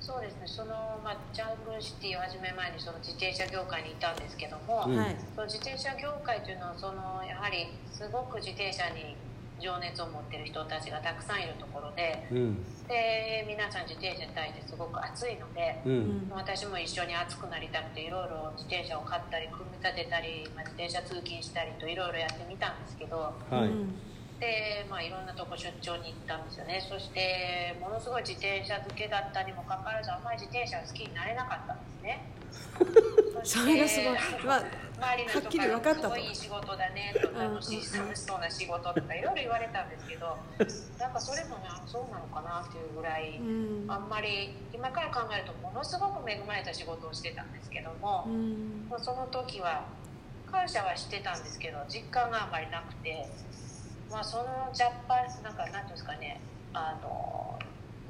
[0.01, 0.41] そうですね。
[0.47, 0.74] その、
[1.05, 4.97] まあ、ジャングルシティを始め前にその自転車業界にいたんですけども、うん。
[4.97, 5.16] はい。
[5.34, 9.14] その自転車業界というのはそのやはりすごく自転車に
[9.61, 12.64] 情熱を持ってる人たちがたくさんいるところでうん。
[12.88, 15.96] で皆さん自転車に対してすごく熱いので、うん、う
[16.26, 23.94] ん私も一緒に熱くなりたくていろいろ自転車を買ったり組み立てたり、まあ、自転車通勤したりといろいろやってみたんですけどはい、うん
[24.40, 26.82] で、まあ、いろんなとこ出張に行ったんですよね。
[26.88, 32.24] そしてものすごい自転車漬けだったにもかかわらずあんまり自転車が好きになれなかったんですね。
[33.44, 34.18] それがすごい。
[34.46, 34.64] まあ
[35.01, 40.36] はっきり分かったいいい仕事だねと楽しい楽しそうな仕事とかいろいろ言われたんですけど
[40.98, 43.90] なんかそれもなそうなのかなっていうぐらい、うん。
[43.90, 48.28] あんまり今から考えるとものすごく恵まれた仕事をしてたんですけども、
[48.98, 49.86] その時は
[50.51, 53.26] 感謝はしてたんですけど実感があんまりなくて、
[54.11, 56.40] まあ、そのジャパンなんかなんていうんですかね
[56.72, 57.59] あの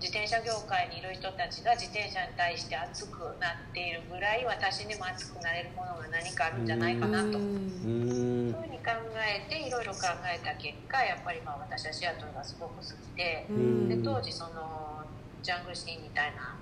[0.01, 7.36] 自転車業界にいる人たちが自転車に対して熱くなっているぐらい私にも熱くなれるものが何かあるんじゃないかなと。
[7.36, 13.88] そういうふうに考えていろいろ考えた結果やっぱりまあ私はシアトルがすごく好きでうん。
[13.90, 15.05] で当時その
[15.42, 16.57] ジャングルシティみたいな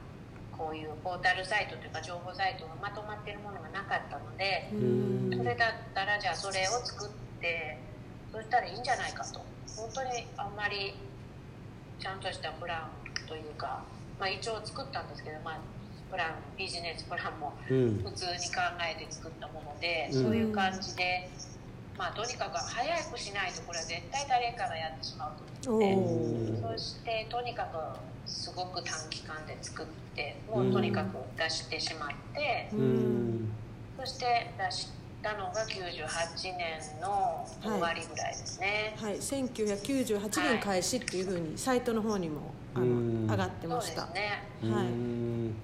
[0.51, 5.31] こういうポータルサイトというか情報サイトがまとまっているものがなかったのでうん。
[5.31, 7.09] それだったらじゃあそれを作っ
[7.41, 7.79] て
[8.33, 9.47] そしたらいいんじゃないかと。
[9.79, 10.99] 本当にあんまり
[12.01, 13.85] ちゃんとしたプランというか、
[14.19, 15.59] まあ、一応作ったんですけど、まあ、
[16.11, 18.03] プランビジネスプランもうん。
[18.03, 20.23] 普通に考えて作ったもので、うん。
[20.25, 21.29] そういう感じで
[21.99, 33.45] まあ、とにかく早くしないとこれは絶対誰かがやってしまうとお思っておそしてとにかくすごく短期間で作ってもうとにかく出してしまって、ううん。
[33.47, 33.53] ん
[33.99, 34.89] そして出し
[35.21, 43.27] たのが98年の終わりぐらいですね、はい、1998年開始っていうふうにサイトの方にもあのうん。
[43.31, 44.43] 上がってそうでましたすね。
[44.63, 44.87] はい。
[44.87, 45.55] うん。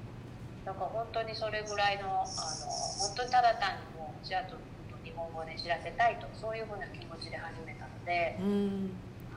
[0.65, 8.91] だから本当にそれぐらいのあの本当にただ単にもうシアトルと日本語で知らせたいとそういうふうな気持ちで始めたので、うん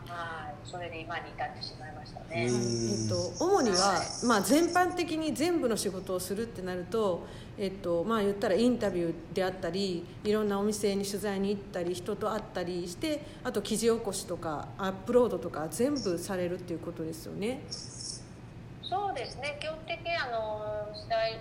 [0.08, 0.68] はい。
[0.68, 2.44] それで今に至ってしまいましたうね。
[2.44, 7.26] えっと、主には、まあ、全般的に全部の仕事をするってなると、
[7.58, 17.62] えっとまあ、言ったらインタビューであったりいろんなお店に取材に行ったり人と会ったりしてあと記事起こしとかアップロードとか全部されるっていうことですよね。
[18.84, 19.58] そうですね。
[19.60, 20.88] 基本的にあの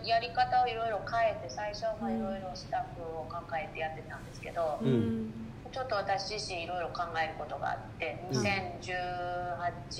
[0.04, 5.32] やり方をいろいろ変えて最初はいろいろスタッフを考えてやってたんですけど、うん
[5.76, 8.40] ちょっと私自身いろいろ考えることがあって2018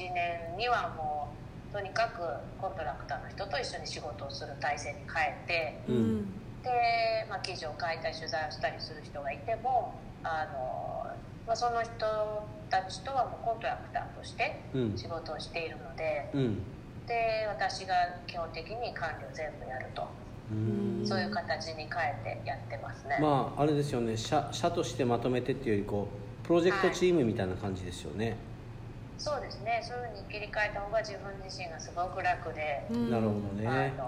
[0.09, 1.37] 年にはも
[1.69, 2.25] うとにかく
[2.57, 5.85] コントラクターの人と一緒に仕事をする体制に変えて。
[5.93, 6.33] うん。
[6.65, 11.05] で、まあ、記事を書いたり取材をしたりする人がいてもあの、
[11.47, 11.93] まあ、その人
[12.73, 14.97] たちとはもうコントラクターとしてうん。
[14.97, 16.65] 仕事をしているのでうん。
[17.05, 17.95] で私が
[18.27, 20.09] 基本的に管理を全部やると。
[20.21, 20.26] うん
[21.09, 24.17] そういう形に変えてやってますね、まああれですよね。
[24.17, 26.09] 社社としてまとめてっていうよりこ
[26.45, 28.37] うプロジェクトチームみたいな感じですよね、
[29.19, 29.83] そうですね。
[29.83, 33.11] そういうふうに切り替えた方が自分自身がすごく楽で、うん。
[33.11, 34.07] なるほどあねの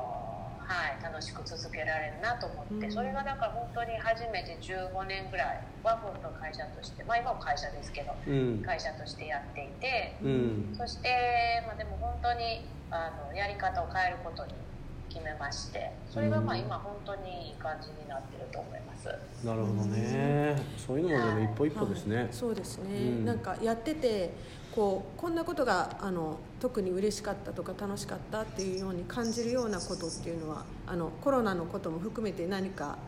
[0.68, 2.92] はい、楽しく続けられるなと思って、うん。
[2.92, 8.62] それがだから本当に初めて15年ぐらいワッフルの会社としてまあ今も会社ですけどうん。
[8.62, 10.76] 会社としてやっていてうん。
[10.76, 14.67] そして、まあ、でも本当にあのやり方を変えることに
[15.08, 16.60] 決めましてそれがまあうん。
[16.62, 19.08] 今本当にいい感じになってると思います。
[19.44, 20.60] なるほどね。
[20.76, 22.28] そういうのもでも一歩一歩ですね、はい。
[22.32, 23.24] そうですね、うん。
[23.24, 24.30] なんかやってて
[24.74, 32.98] こうこんなことがあの特に嬉しかったとか楽しかったっていうように感じるようなことっていうのはあのコロナのことも含めて何か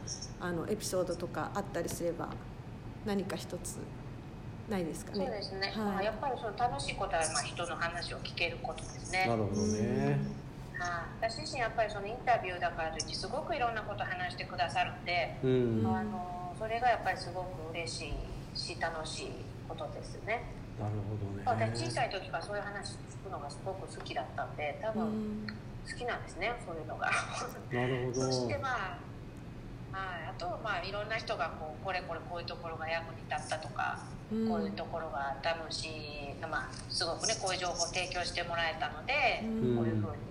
[0.40, 2.28] あのエピソードとかあったりすれば
[3.04, 3.78] 何か一つ
[4.68, 5.18] ないですかね。
[5.18, 5.76] そうですね、はい。
[5.76, 9.26] まあ、やっぱりその楽しいことはまあ人の話を聞けることですね。
[9.26, 10.18] なるほどね
[10.80, 15.82] はい、私自身やっぱりそのインタビューだからといってすごくいろんなこと話してくださるんで、うん。
[15.82, 18.14] なあのそれがやっぱりすごく嬉し
[18.56, 19.30] いし楽しい
[19.68, 20.42] ことですね、
[20.78, 21.42] るほどね。
[21.44, 25.46] 私小さい時からそういう話聞くのがすごく好きだったんで多う分ん。
[25.90, 27.10] 好きなんですねそういうのが。
[27.72, 28.32] なるほど。
[28.32, 29.10] そしてまあ
[29.92, 33.98] はい、あとまあいろんな人がこうこれこれこういうところが役に立ったとか、
[34.32, 34.48] うん。
[34.48, 39.76] こういうところが楽しい、まあ、すごくねこういう情報を提供してもらえたので、うん。
[39.76, 40.29] こういうふうに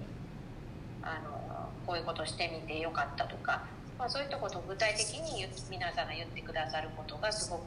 [1.90, 3.64] こういうことしてみてよかったとか、
[3.98, 7.62] まあ、そういったことを具体的に皆さんが言ってくださることがすごく、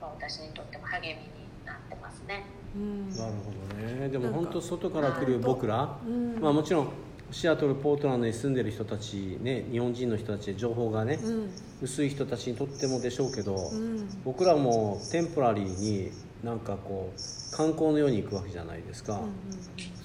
[0.00, 1.28] まあ、私にとっても励みに
[1.66, 2.46] なってますね。
[2.74, 3.10] うん。
[3.10, 4.08] なるほどね。
[4.08, 6.40] でも本当外から来る僕ら、うん。
[6.40, 6.88] まあもちろん
[7.30, 11.50] シアトルポートランドに住んでる人たちね日本人の人たちで情報がね、うん。
[11.82, 14.08] 薄い人たちにとってもでしょうけど、うん。
[14.24, 16.10] 僕らもテンポラリーに
[16.42, 19.20] なんかこう観光のように行くわけじゃないですか、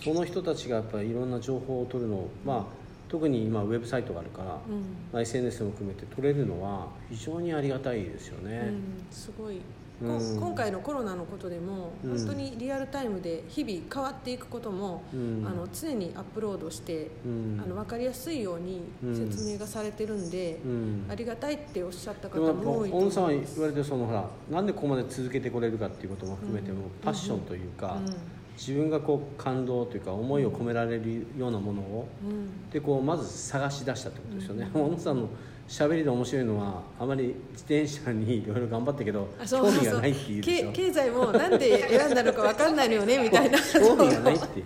[0.04, 2.83] その人たちがやっぱりいろんな情報を取るのをまあ
[3.14, 4.82] 特に今ウェブサイトがあるから、うん。
[5.14, 9.62] まあ、SNS も含めて取れるのは非常にありがたいですよね、うんすごい、
[10.02, 12.18] 今回のコロナのことでもうん。
[12.18, 15.46] 本当にリアルタイムで日々変わっていくことも、うん。
[15.48, 17.62] あの常にアップロードして、うん。
[17.64, 18.82] あの分かりやすいように
[19.14, 21.06] 説明がされてるんで、うん。
[21.08, 23.56] ありがたいっておっしゃった方でも多いと小野さんはい思ます。
[23.60, 28.16] 言われてそのほらなんでここまで続けてこれるかっていうことも含めても、うんパッションというか、うん
[28.58, 32.70] 自分がこう感動というか思いを込められるようなものを、うん。
[32.70, 35.30] でこうまず探し出したってことですよね、小野さんの
[35.68, 40.72] 喋りで面白いのはあまり自転車にいろいろ頑張ったけど興味がないっていうでしょ？
[40.72, 43.58] け経済もなんで選んだのか分かんないのよねみたいな。
[43.74, 44.64] 興味がないって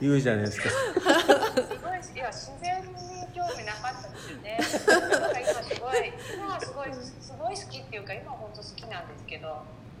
[0.00, 0.68] 言うじゃないですか。
[0.68, 2.88] すごいいや自然に
[3.34, 4.58] 興味なかったですよね。
[4.60, 4.68] 今
[5.64, 6.88] すごい今はすごい
[7.20, 9.48] すごい好きっていうか今は本当好きなんですけど。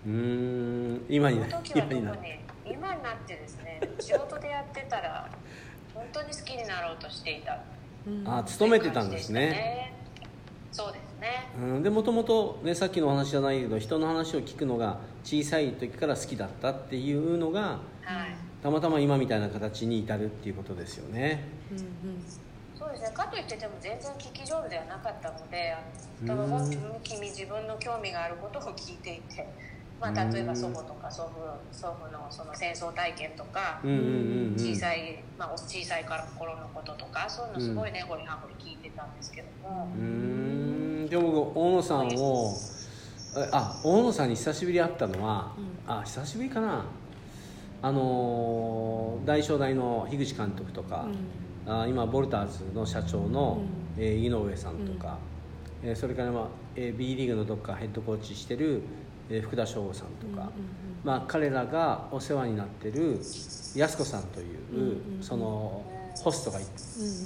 [0.06, 5.28] うーん今にな今にな特に今になってですね仕事でやってたら
[5.94, 7.60] 本当に好きになろうとしていた。
[8.06, 8.28] うん。
[8.28, 9.40] あ勤めてたんですね。
[9.50, 9.92] ね
[10.72, 11.48] そうですね。
[11.56, 18.36] うん、でもともとねさっきのお話じゃないけど人の話を聞くのが小さい時から好きだったっていうのがはい。
[18.62, 21.44] たまたま今みたいな形に至るっていうことですよね。
[21.70, 21.86] うんうん。
[22.76, 23.10] そうですね。
[23.14, 25.76] かといってでも全然聞き上手ではなかったので
[26.22, 26.26] うん。
[26.26, 29.46] ただ本当に君自分の興味があることを聞いていて、
[30.12, 34.54] まあ、例えば祖母とか祖父祖父のその戦争体験とかうんうんうんうん。
[34.58, 41.06] 小さい、まあ、お小さい頃のこととかそういうのすごいねごりはごり聞いてたんですけども、うーん。
[41.08, 42.58] でも僕大野さんを
[43.36, 45.52] えあ大野さんに久しぶりに会ったのは、
[45.86, 46.84] あ久しぶりかな。
[47.82, 51.06] あのー大正大の樋口監督とか、
[51.66, 53.62] あ今ボルターズの社長の、
[53.98, 55.18] えー井上さんとか、
[55.82, 56.46] えーそれから、まあ
[56.76, 58.82] えー B リーグのどっかヘッドコーチしてる、
[59.30, 60.50] えー福田翔吾さんとか、
[61.04, 63.20] まあ、彼らがお世話になってる
[63.74, 65.82] 安子さんという、その
[66.16, 66.70] ホストがいて、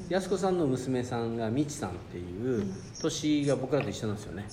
[0.09, 2.67] 安子さんの娘さんがみちさんっていう、
[3.01, 4.47] 年が僕らと一緒なんですよね、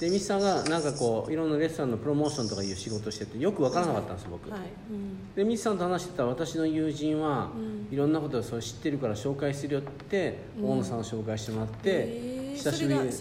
[0.00, 4.60] でみちさんがなんかこういろんなレストランのプロモーションとかいう仕事しててよく分からなかったんですよ僕、はい。
[4.90, 5.34] うん。
[5.34, 7.50] でミツさんと話してたら私の友人は、
[7.90, 13.12] いろんなことをそう知ってるから紹介するよって、大野さんを紹介してもらって、久しぶりに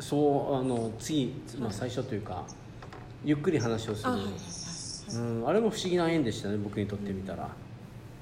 [0.00, 2.44] そうあの次、まあ、最初というか
[3.24, 4.08] ゆっくり話をする。
[4.10, 4.42] あはいはいはい。
[5.14, 7.48] うん、あれも不思議な縁でしたね僕にとってみたら、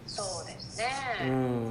[0.06, 0.86] そうですね、
[1.28, 1.68] うん。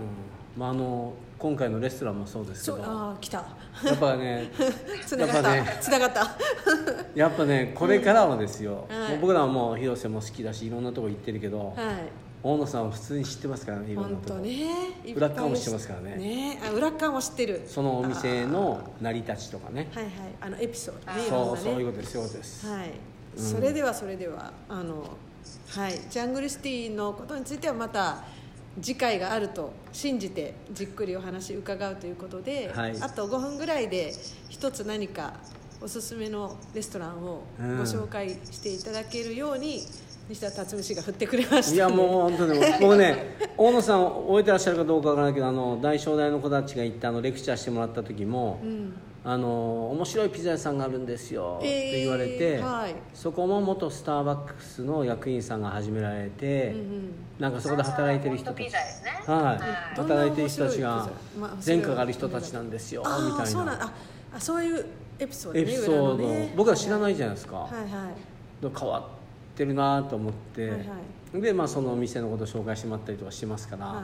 [0.57, 2.84] まあ、あの今回のレストランもそうですけど。
[2.84, 3.45] あー来た。
[3.86, 4.51] やっぱね
[5.05, 6.38] つながった、やっぱねつながった。
[7.15, 8.99] やっぱねこれからはですよ、うん。
[8.99, 9.09] はい。
[9.11, 11.75] もう僕らはもう広瀬も好きだしいろんなとこ行ってるけど、はい。
[12.41, 14.21] 大野さんは普通に知ってますからねいろんなとこ。
[14.36, 14.51] 本当ね。
[14.53, 14.63] いっ
[15.03, 15.13] ぱい。
[15.13, 16.15] 裏っ側も知ってますからね。
[16.15, 16.61] ね。
[16.65, 17.63] あ裏っ側も知ってる。
[17.67, 19.89] そのお店の成り立ちとかね。
[19.93, 20.13] はいはい。
[20.39, 21.27] あのエピソードね。
[21.27, 21.59] そうなね。
[21.61, 25.17] そういうことですそうです、はい、うんそれではそれではあの
[25.69, 28.23] はいジャングルシティのことについてはまた
[28.81, 32.95] 次回があると信じてじっくりお話伺うということで、はい。
[33.01, 34.13] あと5分ぐらいで
[34.49, 35.33] 一つ何か
[35.81, 37.77] おすすめのレストランをうん。
[37.77, 39.81] ご紹介していただけるように
[40.29, 41.75] 西田辰巳氏が振ってくれました。
[41.75, 48.93] いやもう本当に僕ね大野さん覚えてらっしゃるかどうかわからないけどあの大正大の子たちが行ってあのレクチャーしてもらった時も、うん
[49.24, 52.95] あの面白いピザ屋さんがあるんですよって言われて、えーはい。
[53.13, 57.11] そこも元スターバックスの役員さんが始められて、うんうん。
[57.38, 61.09] なんかそこで働いてる人たちピザですねはい、働いてる人たちが
[61.65, 63.93] 前科がある人たちなんですよみあたいな。
[64.34, 64.86] あそういう
[65.20, 66.53] エピソードねエピソード、ね。
[66.55, 68.09] 僕ら知らないじゃないですか、はいは
[68.61, 68.63] い。
[68.63, 74.03] で変わってるなと思って、はいはでまあそのお店のことを紹介してもらったりとかしてますから、はい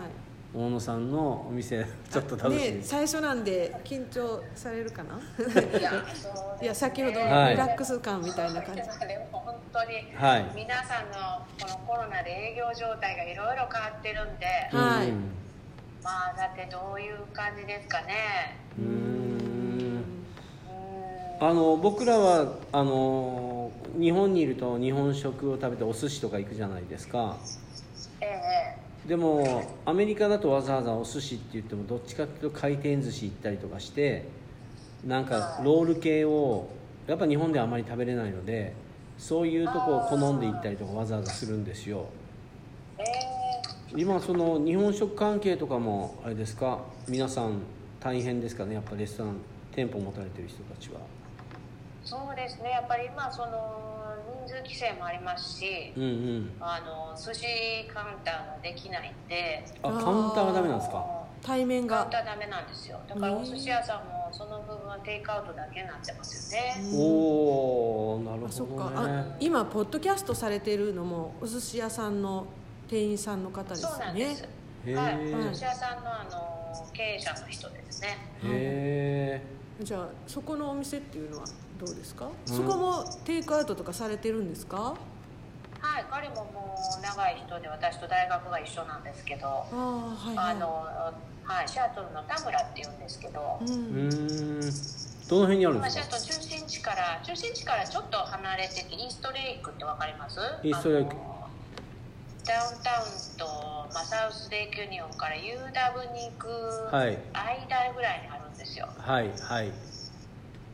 [0.56, 2.64] 大野さんのお店 ちょっと楽しみ。
[2.64, 5.20] ねです、最初なんで緊張されるかな？
[6.62, 7.58] いや 先ほどのリはい。
[7.58, 10.46] ラックス感みたいな感じ、でも本当にはい。
[10.56, 15.10] 皆さんのこのコロナで営業状態がいろいろ変わってるんではい。
[15.10, 15.32] うん
[16.04, 18.58] まあだってどういう感じですかね。
[18.78, 18.88] うーん。
[20.70, 21.48] うん。
[21.50, 27.36] あの僕らはあの日本にいると日本食を食べてお寿司とか行くじゃないですか。
[28.22, 34.26] ええでもアメリカだとわざわざお寿司って言ってもどっちかっていうと回転寿司行ったりとかして
[35.06, 36.68] なんかロール系を
[37.06, 38.74] やっぱ日本ではあまり食べれないので
[39.20, 42.08] そういうとこを好んで行ったりとかわざわざするんですよ。
[43.96, 46.80] 今その日本食関係とかもあれですか？
[47.08, 47.60] 皆さん
[48.00, 48.74] 大変ですかね？
[48.74, 49.36] やっぱレストラン
[49.72, 51.00] 店舗持たれてる人たちは。
[52.06, 52.70] そうですね。
[52.70, 53.84] やっぱり今その
[54.48, 56.54] 人数規制もありますしうんうん。
[56.62, 57.46] あの寿司
[57.94, 59.66] カウンターができないんで。
[59.84, 61.04] あカウンターはダメなんですか？
[61.42, 61.98] 対面が。
[61.98, 63.00] カウンターダメなんですよ。
[63.10, 68.92] だからお寿司屋さんもその部分はテイクアウトだけになってますよね、おおなるあそっほどか。
[68.96, 72.46] あね今ポッドキャストされてるのもお寿司屋さんの
[72.88, 74.38] 店員さんの方ですそうよね
[74.94, 78.18] なんです、はい、お寿司屋さんのあの経営者の人ですね。
[78.44, 79.42] へ
[79.82, 81.46] じゃあそこのお店っていうのは
[81.80, 82.56] どうですか、うん。
[82.56, 84.96] そこもテイクアウトとかされてるんですか？
[85.82, 90.56] はい彼ももう長い人で私と大学が一緒なんですけど、ああはいはい。
[90.56, 90.68] あの
[91.44, 94.60] はいシアトルの田村っていうんですけど、うん。
[95.28, 96.18] どの辺にあるんまあ、ですか？
[96.18, 100.40] シアトル中心地から中心地からちょっと離れててイーストレイクってわかります？
[100.64, 101.16] イーストレイク。
[102.46, 103.46] ダウンタウンと、
[103.92, 106.48] まあ、サウスレイクユニオンから UW に行く
[106.94, 107.18] はい。
[107.34, 108.88] 間ぐらいにあるんですよ。
[108.98, 109.68] はいはい。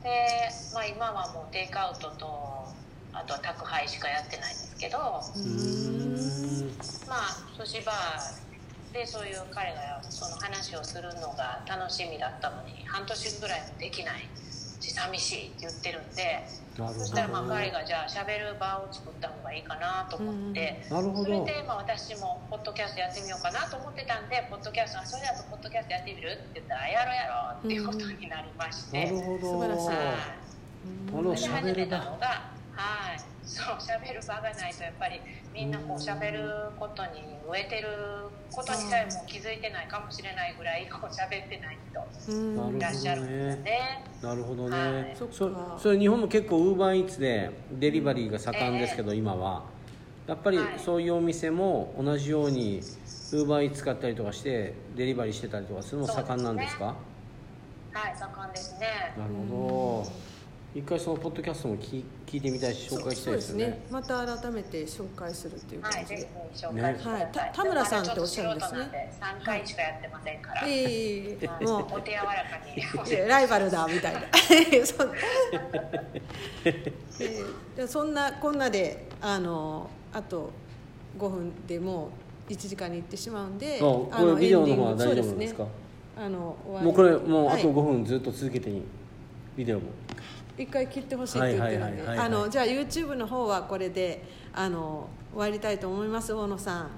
[0.04, 2.26] で、まあ、今はもうテイクアウトと
[3.14, 4.98] あとは宅配しかやってないんですけど
[7.08, 14.22] まあ寿司バーでそういう彼がその話をするのが楽しみだったのに半年ぐらいもできない。
[14.22, 14.51] し
[14.90, 16.42] 寂しいって言ってるんで
[16.76, 21.24] そしたらまあ彼がじゃあ喋る場を作った方がいいかなと思って、なるほど。
[21.26, 29.52] それでまあ私もポッドキャストやってみようかなと思ってたんでポッドキャストあそれだとポッドキャストやってみるって言ったらやろうやろうっていうことになりまして、なるほど。
[29.52, 29.86] 素晴らしい。
[31.12, 32.50] それで始めたのが
[32.82, 33.22] はい。
[33.46, 35.20] そう喋る場がないとやっぱり
[35.54, 37.88] みんなこう喋ることに植えてる
[38.52, 44.04] ことにさえも気づいてないかもしれないぐらいこう喋ってない人いらっしゃるんですね。
[44.22, 45.18] なるほどはねい。
[45.18, 49.64] そそそれ日本も結構ウーバーイーツでデリバリーが盛んですけど、今は。
[50.28, 50.80] やっぱりはい。
[50.80, 56.86] そういうお店も同じようにウーバーイーツ使ったりとかしてデリバリーしてたりとかするのも盛んなんですか？
[56.86, 58.88] はい盛んですね。
[59.18, 60.06] なるほ
[60.74, 63.64] 一回そのポッドキャストも聞聞いてみたいし紹介したいですよね。
[63.66, 67.14] そうですまた改めて紹介するっていうはい、感じで、ぜひ紹介してください。
[67.14, 67.32] はい。
[67.34, 68.80] た田村さんっておっしゃるんですね。
[68.80, 70.62] まだちょっと素人なんで三回しかやってませんから。
[70.66, 71.66] ええはい。
[71.66, 73.18] もうお手柔らかに。
[73.28, 74.22] ライバルだみたいな。
[74.86, 75.12] そん
[76.64, 80.52] えーでそんなこんなであのあと
[81.20, 82.10] 5分でも
[82.50, 85.64] う1時間に行ってしまうんであこあのれビデオの方は大丈夫ですか？
[85.64, 85.70] ね。
[86.18, 87.64] あのもうこれもうあとはい。
[87.64, 88.82] 5分ずっと続けていい
[89.58, 89.84] ビデオも
[90.62, 91.84] 一回切ってほしいって言ってるんで。
[91.84, 96.90] はいはいはいはいあのじゃあ YouTube の方はこれであの終わりたいと思います大野さん。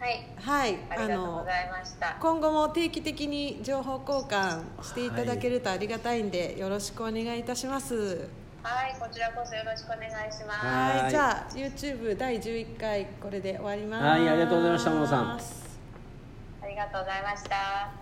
[0.00, 0.78] はい、はい。
[0.90, 2.16] ありがとうございました。
[2.20, 8.28] 今後も定期的に情報交換していただけるとありがたいんで、よろしくお願いいたします。
[8.62, 10.66] はい、こちらこそよろしくお願いします。
[10.66, 11.10] はいはい。
[11.10, 14.04] じゃあ YouTube 第11回これで終わります。
[14.04, 15.30] はいありがとうございました大野さん。
[15.30, 15.38] あ
[16.66, 17.92] りがとうございました。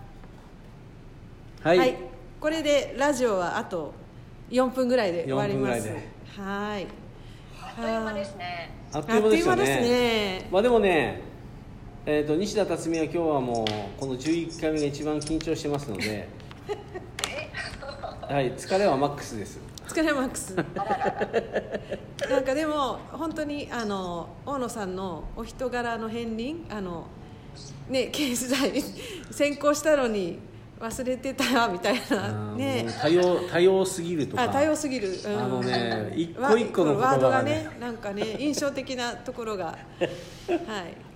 [1.63, 1.97] はい、はい、
[2.41, 3.93] これでラジオはあと
[4.49, 5.79] 4分ぐらいで終わります。
[5.79, 6.87] 4分ぐらいはい
[7.59, 8.71] あっという間ですね。
[8.91, 10.47] あっという間ですよね。
[10.51, 11.21] まあでもね
[12.05, 16.27] えー、と西田辰巳は今日はもうこの11回目が一番緊張してますので、
[18.27, 19.61] はい、疲れはマックスです。
[19.87, 20.53] 疲れマックス。
[22.29, 27.07] なんかでも本当にあの大野さんのお人柄の片鱗あの
[27.87, 28.81] ね経済
[29.31, 30.39] 先行したのに
[30.79, 32.85] 忘れてたみたいあなーね。
[33.01, 34.43] 多様多様すぎるとか。
[34.43, 35.39] あ多様すぎる、うん。
[35.39, 39.65] あのね 一わ個一個の言ワード葉がねなんかね印象的なところが。
[39.65, 39.77] はい。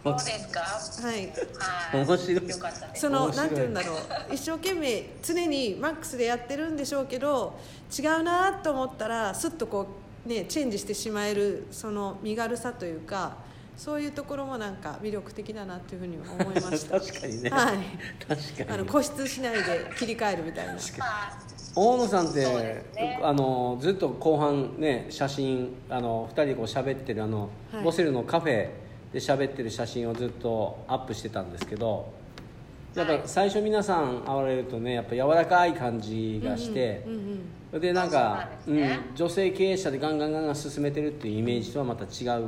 [0.03, 0.59] そうですか？
[0.61, 1.15] はい。
[1.15, 2.05] はい。
[2.05, 2.49] 面白い。
[2.49, 3.01] よかったです。
[3.01, 4.33] そのなんて言うんだろう。
[4.33, 7.59] 一生懸命常にマックスでやってるんでしょうけど
[7.97, 9.87] 違うなと思ったらすっとこ
[10.25, 13.35] うねチェンジしてしまえるその身軽さというか
[13.77, 16.99] そういうところもなんか魅力的だなというふうに思いました。
[16.99, 17.77] 確かにね、はい。
[18.27, 18.69] 確かに。
[18.71, 19.61] あの固執しないで
[19.97, 20.73] 切り替えるみたいな。
[20.73, 21.37] まあ、
[21.75, 22.43] 大野さんって、
[22.95, 23.19] ね。
[23.21, 27.83] あのずっと後半ね写真あの2人でこう喋ってるあの、はい。
[27.83, 28.69] ボセルのカフェ
[29.13, 32.11] で喋ってる写真をずっとアップしてたんですけど
[32.95, 33.19] やっはい。
[33.19, 37.39] ぱ最初皆さん会われるとねやっぱ柔らかい感じがして、うん
[37.73, 38.99] うなんですね。
[39.09, 42.45] うん、女性経営者でガンガンガンガン進めてるっていうイメージとはまた違う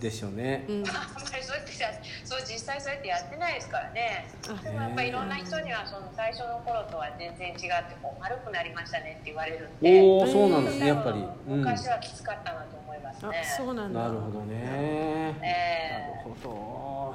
[0.00, 0.74] ですよね、うん。
[0.76, 0.98] うんあんま
[1.36, 1.88] りそうやってや
[2.24, 4.28] そう実際そうやってやってないですからね。
[4.48, 10.00] あでもやっぱりいろんな人にはその最初の頃とは全然違ってこう丸くなりましたねって言われるんで。
[10.00, 14.08] おおそうなんですねやっぱり、昔はきつかったなと思いますあねそうなんだ。
[14.08, 16.00] ほどね、え。
[16.00, 17.14] なるほど。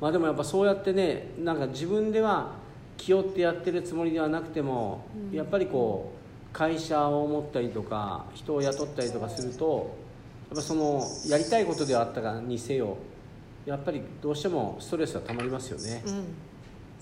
[0.00, 2.52] まあでもやっぱそうやってねなんか自分では
[2.96, 6.15] 気負ってやってるつもりではなくても、やっぱりこう
[6.56, 9.94] 会社を持ったりとか人を雇ったりとかすると
[10.48, 12.96] やっぱそのやりたいことではあったかにせよ
[13.66, 16.02] やっぱりどうしてもストレスはたまりますよね。
[16.06, 16.24] うん。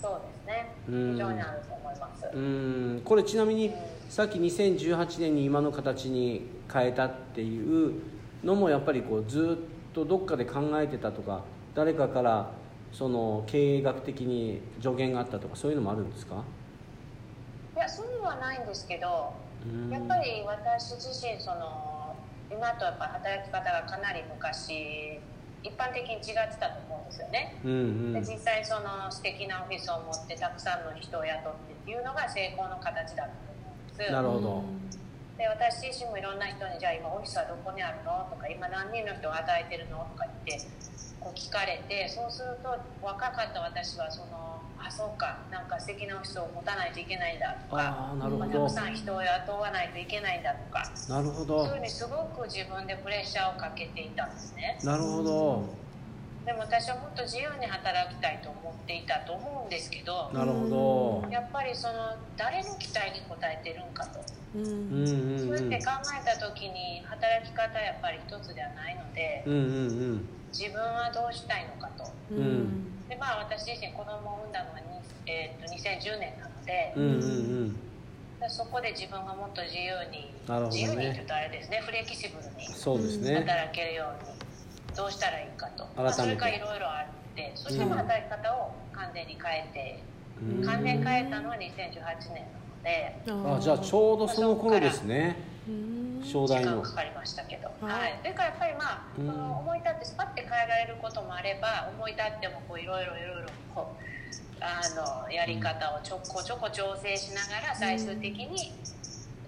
[0.03, 0.75] そうですね。
[0.89, 1.13] うん。
[1.13, 2.37] 非常にあると思います。
[2.37, 3.03] うん。
[3.05, 3.71] これちなみに
[4.09, 7.93] さっき2018年に今の形に変えたっていう
[8.43, 9.59] のもやっぱりこうず
[9.91, 11.43] っとどっかで考えてたとか
[11.77, 12.51] 誰かから
[12.93, 16.43] その経営学的に助言があったとかそういうのもあるんですか？
[17.77, 19.44] いやそういうのはないんですけどうん
[19.91, 22.15] やっぱり私自身その
[22.51, 25.19] 今とやっぱ働き方がかなり昔
[25.63, 27.75] 一般的に違ってたと思うんですよねうんう
[28.11, 33.31] んで実際その素敵なオフィスを持ってたくさんの人を雇ってっていうのが成功の形だと
[33.65, 34.65] 思うんですなるほど
[35.39, 40.67] で私自身もいろんな人に「じゃあ今オフィスはどこにあるの?」とか「今何人の人を与えてるの?」とか言って
[41.19, 42.69] こう聞かれてそうすると
[43.01, 44.54] 若かった私はその
[44.87, 45.49] 「あそうか。
[45.51, 47.83] なんか素敵なオフィスを持たないといけないんだ」とか。
[47.83, 50.83] ああなるほたどくさん人を雇わないといけないんだとか。
[51.09, 54.79] なるほそうどいうふうにすごく自分でプレッシャーをかけていたんですね。
[54.83, 55.85] なるほど。
[56.45, 61.33] でも私はもっと自由に働きたいと思っていたと思うんですけどなるほど。
[61.33, 64.21] やっぱりその誰の期待に応えてるんかと。
[64.53, 64.61] うん。
[64.61, 65.39] うんうんうん。
[65.41, 69.57] そうやって考えた時に働き方はやっぱり一つではないのでうんう
[70.21, 70.29] ん。
[70.53, 72.05] 自分はどうしたいのかと。
[72.29, 72.39] うん。
[72.39, 74.87] うんでまあ私自身子供を産んだのはに、
[75.27, 76.93] えー、と2010年なので。
[76.97, 77.17] うんうんう
[77.71, 77.77] ん。
[78.41, 80.67] でそこで自分がもっと自由に、ね。
[80.69, 83.37] 自由にって言うとあれですねフレキシブルにそうですね。
[83.37, 90.03] 働けるようにどうしたらいいかと、まあ、それからいろいろあってそしてまあ働き方を完全に変えて、
[90.43, 90.65] うん。
[90.65, 93.17] 完全に変えたのは2018年なので。
[93.27, 95.37] あじゃあちょうどその頃ですね。
[95.69, 96.23] うん。
[96.23, 99.27] 正代の時間かかりましたけど、はいはい、それからやっぱりまあ、うん。
[99.27, 104.05] その思い立ってスパッて変えられることもあれば思い立ってもこういろいろいろいろこう
[104.61, 104.81] あ
[105.27, 108.73] のやり方をちょこちょこ調整しながら最終的に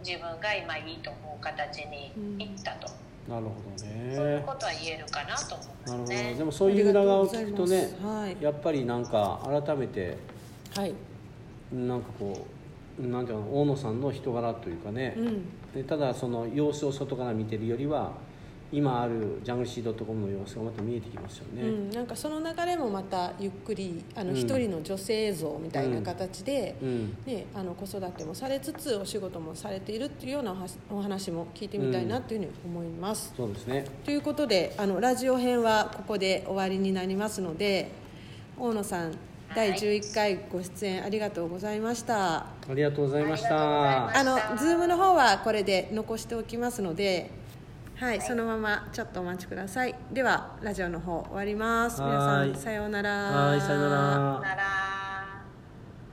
[0.05, 2.89] 自分が今いいと思う形にいったと、
[3.28, 6.34] なるほどそういうねことは言えるかなと思いますなるほどね。
[6.34, 8.43] でもそういう裏側を聞くとねはい。
[8.43, 10.18] やっぱりなんか改めて
[10.76, 10.95] はい。
[11.72, 12.56] なんかこう
[12.99, 15.42] なんていうの大野さんの人柄というかね、うん。
[15.74, 18.12] でただその様子を外から見てるよりは
[18.72, 24.36] 今あるジャングルシードットコムの様子がまた見えてきますよね、うん、なんかその流れもまたゆっくりあのうん。
[24.36, 27.16] 一人の女性像みたいな形で、うん。
[27.26, 33.32] ね、あの子育てもされつつお仕事もされているっていうようなお話お話も聞いてみたいなというふうに思います。
[33.36, 33.84] そうですね。
[34.05, 37.90] ということであのラジオ編はここで終わりになりますので
[38.59, 39.12] 大野さん
[39.55, 42.36] 第11回ご出演ありがとうございました。
[42.36, 47.30] ありがとうございましたすあのズームの方はこれで残しておきますので、
[47.97, 49.94] はい、そのままちょっとお待ちください。
[50.12, 52.01] ではラジオの方終わります。
[52.03, 53.11] 皆さはいんさようなら。
[53.11, 53.90] はいさよなら
[54.40, 55.16] なら